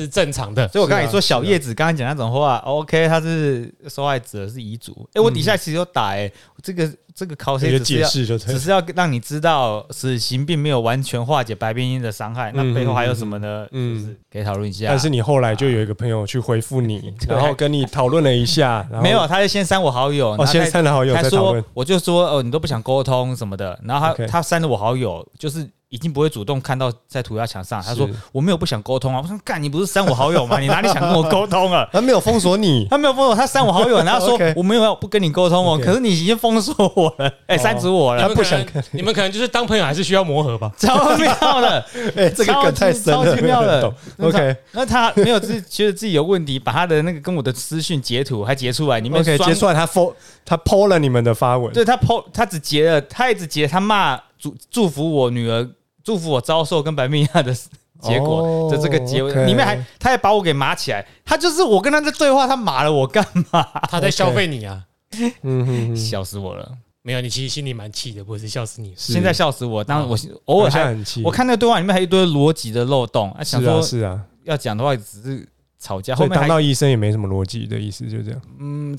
[0.00, 0.66] 是正常的。
[0.68, 5.08] 所以我刚才说小叶子刚刚讲那种话，OK，他是受害者是遗嘱。
[5.14, 6.30] 哎，我底下其实有打哎，
[6.62, 8.58] 这个这个考这个解谁只是要释就只。
[8.58, 13.66] 是要让你知道死刑并没有完全化解白冰冰的伤害，那背后还有什么呢？
[13.72, 14.86] 嗯嗯，可以讨论一下。
[14.88, 27.82] 但是你后来就有一个朋友去回复你，然后跟你讨论了一下， 没有，他就先删我好友，哦，他先删了好友他再讨论，，说我就说哦，你都不想沟通什么的，然后他他删了我好友，就是已经不会主动看到在涂鸦墙上。
[27.82, 30.56] 他说我没有不想沟通啊，我说干，你不是删我好友吗？
[30.60, 31.86] 你哪里想跟我沟通了？
[31.92, 40.72] 他没有封锁你，他没有封锁，他删我好友， 然后说我没有要不跟你沟通哦，可是你已经封锁我了，哎，删除我了，他不想能，你们可能就是当朋友还是需要磨合吧。
[40.78, 41.84] 超妙的，
[42.16, 43.94] 哎，这个梗太深了，超级妙的。
[44.18, 50.14] OK 那他没有自觉得自己有问题，把他的那个跟我的私讯截图还截出来，你们 OK，截出来他 f
[50.44, 55.68] 他 PO 了你们的发文，对他 PO 他只截了，他一直截他骂祝祝福我女儿，
[56.04, 57.54] 祝福我遭受跟白米亚的
[58.00, 63.62] 结果哦的这个结尾，里面还他还把我给码起来，他就是我跟他在对话，他码了我干嘛？
[63.88, 64.84] 他在消费你啊，
[65.42, 66.70] 嗯笑死我了！
[67.02, 68.94] 没有，你其实心里蛮气的，不是笑死你。
[68.96, 69.12] 是。
[69.12, 75.48] 现在笑死我，当然我偶尔还很气，我看那个对话里面还有一堆逻辑的漏洞，啊，想说啊是啊，要讲的话只是
[75.82, 78.96] 吵架，所以当后面还到医生也没什么逻辑的意思，就这样嗯，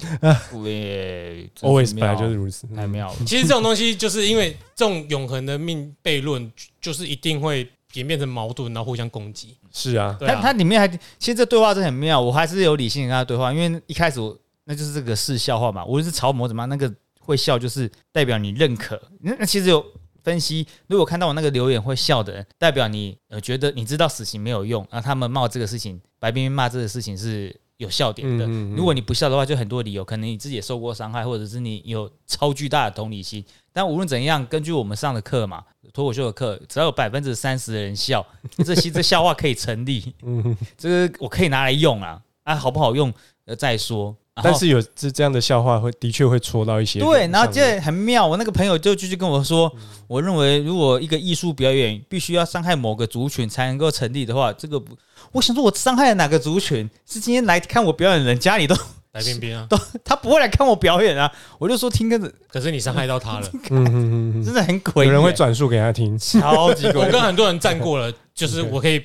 [0.52, 3.16] 对，always 本来就是如此，太妙了。
[3.26, 9.56] 其实这种东西，就是因为这种永恒的命悖论，就是一定会演变成矛盾，然后互相攻击。
[9.72, 19.02] 是啊，它它里面还其实这对话真的很妙，我还是有理性跟他对话，因为一开始我那就是这个是笑话嘛，无论是嘲模怎么样，那个会笑就是代表你认可。
[19.22, 19.84] 那那其实有
[20.24, 28.46] 分析，如果看到我那个留言会笑的人，代表你呃觉得你知道死刑没有用，然后他们冒这个事情，白冰冰骂这个事情是有笑点的。
[28.46, 33.44] 嗯嗯嗯如果你不笑的话，就很多理由，可能你自己也受过伤害，或者是你有超巨大的同理心。
[33.74, 35.62] 但无论怎样，根据我们上的课嘛，
[35.92, 38.26] 脱口秀的课，只要有百分之三十的人笑，
[38.64, 40.14] 这些这笑话可以成立。
[40.24, 43.14] 嗯，这个我可以拿来用啊，啊，好不好用
[43.44, 44.16] 呃再说。
[44.42, 49.82] 但是有这这样的笑话会的确会戳到一些对，然后这很妙，我那个朋友就继续跟我说，嗯。
[50.08, 54.96] 我认为如果一个艺术表演必须要伤害某个族群才能够成立的话，这个不，
[55.32, 56.90] 我想说我伤害了哪个族群？
[57.06, 58.76] 是今天来看我表演的人家里都
[59.14, 63.50] 来冰冰啊， 都他不会来看我表演啊，我就说听个可是你伤害到他了。
[63.70, 69.00] 嗯嗯嗯嗯真的很诡异，有人会转述给他听，超级诡异，我跟很多人站过了，就是我可以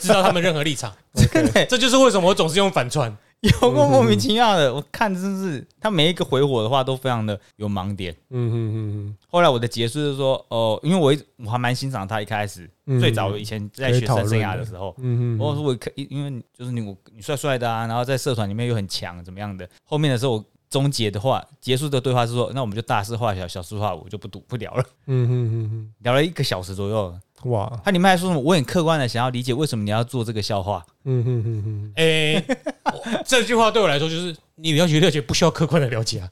[0.00, 0.92] 知道他们任何立场，
[1.32, 1.66] 真的。
[1.66, 3.14] 这就是为什么我总是用反串。
[3.60, 8.12] 有过莫名其妙的，我看真是他每一个回火的话都非常的有盲点。
[8.30, 24.84] 嗯嗯嗯后来我的结束就是说，哦，因为我一我还蛮欣赏他一开始、嗯最早以前在学生生涯的时候，嗯嗯我说我可因为就是你我你帅帅的啊，然后在社团里面又很强怎么样的，后面的时候我终结的话，结束的对话是说，那我们就大事化小，小事化无，就不读不聊了。
[25.06, 28.40] 嗯嗯嗯聊了一个小时左右，嗯，哇，它里面还说什么？
[28.40, 30.84] 我很客观的想要理解为什么你要做这个笑话。
[31.04, 32.42] 嗯哼哼哼诶，
[32.84, 36.28] 我 这句话对我来说就是你了解了解不需要客观的了解啊。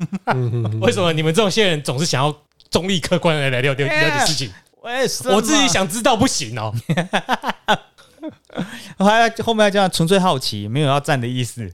[0.81, 2.35] 为什么你们这种些人总是想要
[2.71, 4.51] 中立客观的来了解了解事情？
[4.83, 6.75] 为什我自己，想知道不行哦。
[8.99, 11.71] 还要后面要这样纯粹好奇，没有要赞的意思。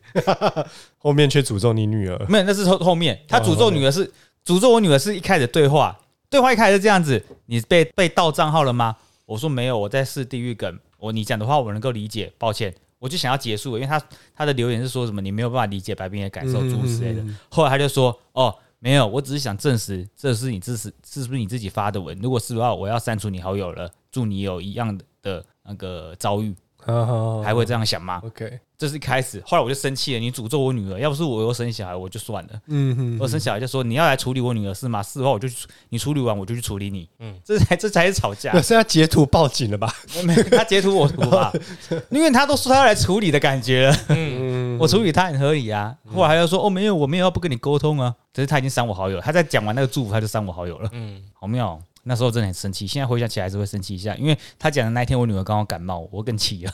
[0.99, 4.07] 后面却诅咒你女儿，没有，那是后后面他诅咒女儿是
[4.45, 5.97] 诅咒我女儿是一开始对话，
[6.29, 8.97] 对话一开始是这样子，你被被盗账号了吗？
[9.31, 14.03] 我说没有，我在试地狱梗，我你讲的话我能够理解，抱歉，我就想要结束了，因为他
[14.35, 17.25] 他的留言是说什么你没有办法理解白冰的感受，诸如此类的。
[17.49, 18.55] 后来他就说哦。
[18.83, 22.19] 没有，我只是想证实这是你自是是不是你自己发的文。
[22.23, 23.93] 如果是的话，我要删除你好友了。
[24.11, 26.55] 祝你有一样的那个遭遇，
[26.85, 30.21] 还还会这样想吗？OK，这是一开始，后来我就生气了。
[30.21, 32.51] 你诅咒我女儿，要不是我又生小孩，我就算了。
[32.67, 35.03] 嗯嗯我生小孩就说你要来处理我女儿是吗？
[35.03, 37.09] 是的话我就去，你处理完我就去处理你。
[37.19, 38.63] 嗯嗯，这才这才是吵架那。
[38.63, 39.93] 是要截图报警了吧？
[40.25, 41.53] 没他截图我图吧，
[42.11, 45.95] 因为他都说他要来处理的感觉了，嗯，嗯我处理他很合理啊。
[46.13, 49.23] 后来他又说哦没有，我没有要不跟你沟通啊，只是他已经删我好友了。
[49.23, 56.73] 他在讲完那个祝福他就删我好友了，嗯，好妙哦、那时候真的很生气，现在回想起来还是会生气一下，因为他讲的那一天我女儿刚好感冒，我更气了。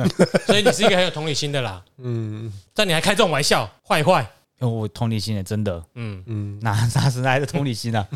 [0.46, 1.82] 所以你是一个很有同理心的啦。
[1.98, 4.26] 嗯但你还开这种玩笑，坏坏。
[4.58, 8.08] 因为我同理心的真的嗯，嗯，哪哪是来的同理心啊？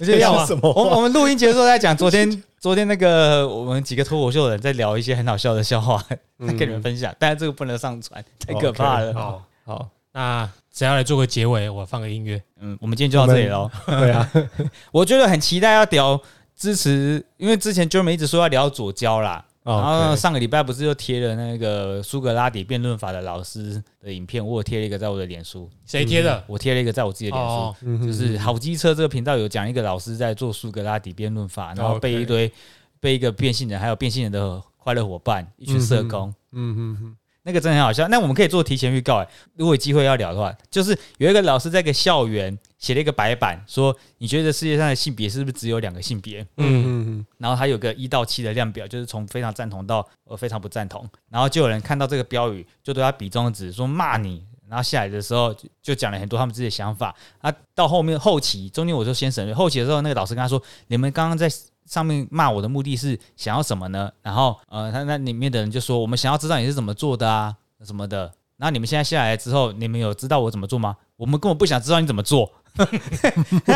[0.00, 6.04] 而且要什么我们我们录音结束后在讲昨天 昨天那个我们几个脱口秀的人在聊一些很好笑的笑话，
[6.40, 9.14] 嗯 跟你们分享，但是这个不能上传，太可怕了。
[9.14, 12.42] 好，好，那只要来做个结尾，我放个音乐。
[12.58, 13.70] 嗯，我们今天就到这里喽。
[13.86, 14.28] 对啊，
[14.90, 16.20] 我觉得很期待要聊
[16.56, 19.44] 支持，因为之前 Jeremy 一直说要聊左交啦。
[19.62, 26.44] 然后哦，上个礼拜不是又贴了那个苏格拉底辩论法的老师的影片，我有贴了一个在我的脸书，谁贴的？
[26.46, 32.52] 我贴了一个在我自己的脸书，就是好机车这个频道有讲一个老师在做苏格拉底辩论法，然后被一堆
[33.00, 38.08] 被一个变性人还有变性人的快乐伙伴一群社工，嗯嗯嗯那个真的很好笑。
[38.08, 46.42] 那我们可以做提前预告，哎，如果有机会要聊的话，就是有一个老师在一个校园写了一个白板，说你觉得世界上的性别是不是只有两个性别？
[46.42, 51.08] 嗯嗯嗯然后他有个一到七的量表，就是从非常赞同到呃非常不赞同。
[51.30, 54.42] 然后就有人看到这个标语，就对他比中指，说骂你。
[54.66, 57.14] 然后下来的时候就就讲了很多他们自己的想法。
[57.40, 59.54] 啊，到后面后期中间我就先省略。
[59.54, 61.48] 后期的时候，那个老师跟他说：“你们刚刚在
[61.86, 67.54] 上面骂我的目的是想要什么呢？”然后呃，他那里面的人就说：“我们想要知道你是怎么做的啊，
[67.84, 70.96] 什么的。”然后你们现在下来之后，你们有知道我怎么做吗？
[71.16, 72.50] 我们根本不想知道你怎么做。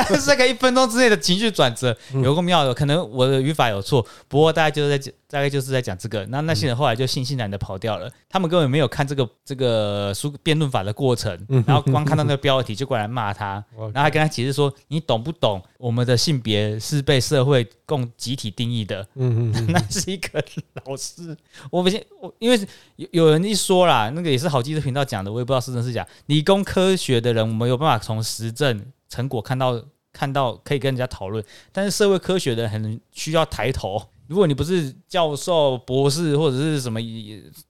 [0.08, 6.24] 是 这个一分钟之内的情绪转折，有个妙的，可能我的语法有错，不过大家就是在讲，大概就是在讲这个。
[6.26, 15.62] 那那些人后来就悻悻然的跑掉了，他们根本没有看这个这个书辩论法的过程，然后光看到那个标题就过来骂他， 然后还跟他解释说，你懂不懂？
[15.78, 20.42] 我们的性别是被社会共集体定义的，嗯嗯 那是一个
[20.86, 21.36] 老师，
[21.70, 22.58] 我不信，我因为
[22.96, 26.06] 有有人一说啦，那个也是好记者频道讲的，我也不知道是真是假。
[26.26, 29.80] 理工科学的人，我们有办法从实证成果看到
[30.12, 34.02] 看到可以跟人家讨论，但是社会科学的人很需要抬头。
[34.28, 37.00] 如果你不是教授、博士或者是什么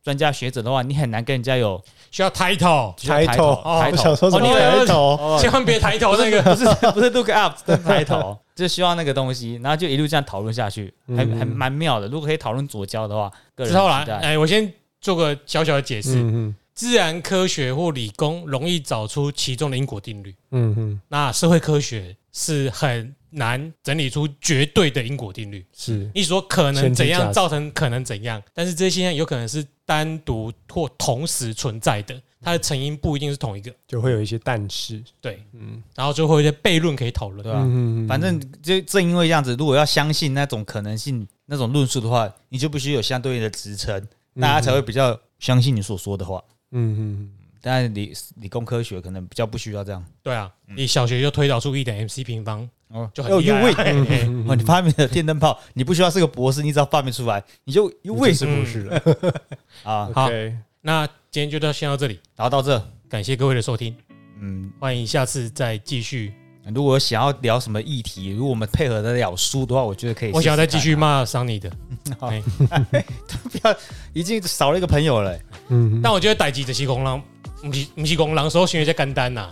[0.02, 2.68] 专家学者的话，你很难跟人家有需要抬头。
[2.68, 4.94] 哦抬头我想说什么哦你抬头？
[5.16, 6.42] 哦千万别抬头那个。
[6.42, 12.08] 不是 不是 look up，是 抬头，就希望那个东西，然后就一路这样讨论下去，还嗯还蛮妙的。
[12.08, 16.14] 如果可以讨论左交的话，个人之后来，哎，我先做个小小的解释。
[16.16, 25.64] 嗯自然科学或理工容易找出其中的因果定律，嗯嗯，那社会科学是很难整理出绝对的因果定律。
[25.72, 33.74] 是你说可能怎样造成可能怎样，但是这些现象有可能是单独或同时存在的，它的成因不一定是同一个。
[33.86, 37.42] 就会有一些但是，对，嗯，然后就会有一些悖论可以讨论。
[37.42, 44.06] 对吧、嗯反正就正因为这样子，如果要相信那种可能性、那种论述的话，你就必须有相对应的支撑，
[44.40, 46.42] 大家才会比较相信你所说的话。
[46.72, 50.04] 嗯嗯但是理理工科学可能比较不需要这样。
[50.22, 54.04] 对啊，你小学就推导出一点 MC 平方，哦，就很厉害啊。
[54.04, 54.24] 嘿嘿。
[54.26, 59.02] 嗯哦，你发明的电灯泡，你不需要是个博士，你只要发明出来，你就因为是博士了。
[59.84, 60.28] 啊，好
[60.80, 63.94] 那今天就到先到这里，然后到这，感谢各位的收听，
[64.40, 66.32] 嗯，欢迎下次再继续。
[66.74, 70.32] 如果想要聊什么议题，如果我们配合得了书的话，我觉得可以。
[70.32, 71.70] 我想要再继续骂桑尼的
[72.20, 72.42] 哎
[73.50, 73.74] 不要，
[74.12, 75.42] 已经少了一个朋友了、欸。
[75.68, 77.22] 嗯，但我觉得逮鸡的西公狼，
[77.62, 79.48] 不是不是公狼，时候行为在干单呐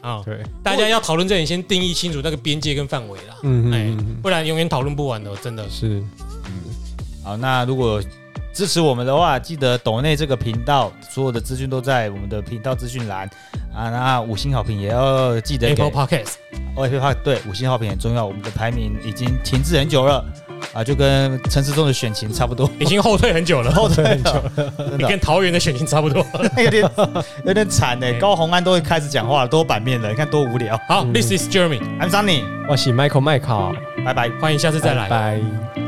[0.00, 0.22] 啊！
[0.24, 5.68] 对，大家要讨论这点，先定义清楚那个边界跟范围啦，哎嗯嗯，嗯，不然永远讨论不完的，真的。
[5.68, 6.02] 是，
[6.46, 6.52] 嗯。
[7.24, 8.02] 好，那如果
[8.54, 13.28] 支持我们的话，记得抖内这个频道所有的资讯都在我们的频道资讯栏。
[13.74, 20.24] 啊，那五星好评也要记得给 Apple Podcast，Apple Park 对五星好评很重要，我们的排名已经停滞很久了
[20.72, 26.24] 啊，就跟陈时中的选情差不多，已经后退很久了，后退了， 真的你跟桃园的选情差不多。
[26.62, 26.90] 有点
[27.44, 28.06] 有点惨呢。
[28.20, 30.78] 高红安都会开始讲话了，都有版面了，你看多无聊。
[30.88, 33.72] 好，This is Jeremy，I'm Sunny，我是 Michael 麦考，
[34.04, 34.30] 拜拜。
[34.40, 35.08] 欢迎下次再来。
[35.08, 35.40] 拜
[35.74, 35.87] 拜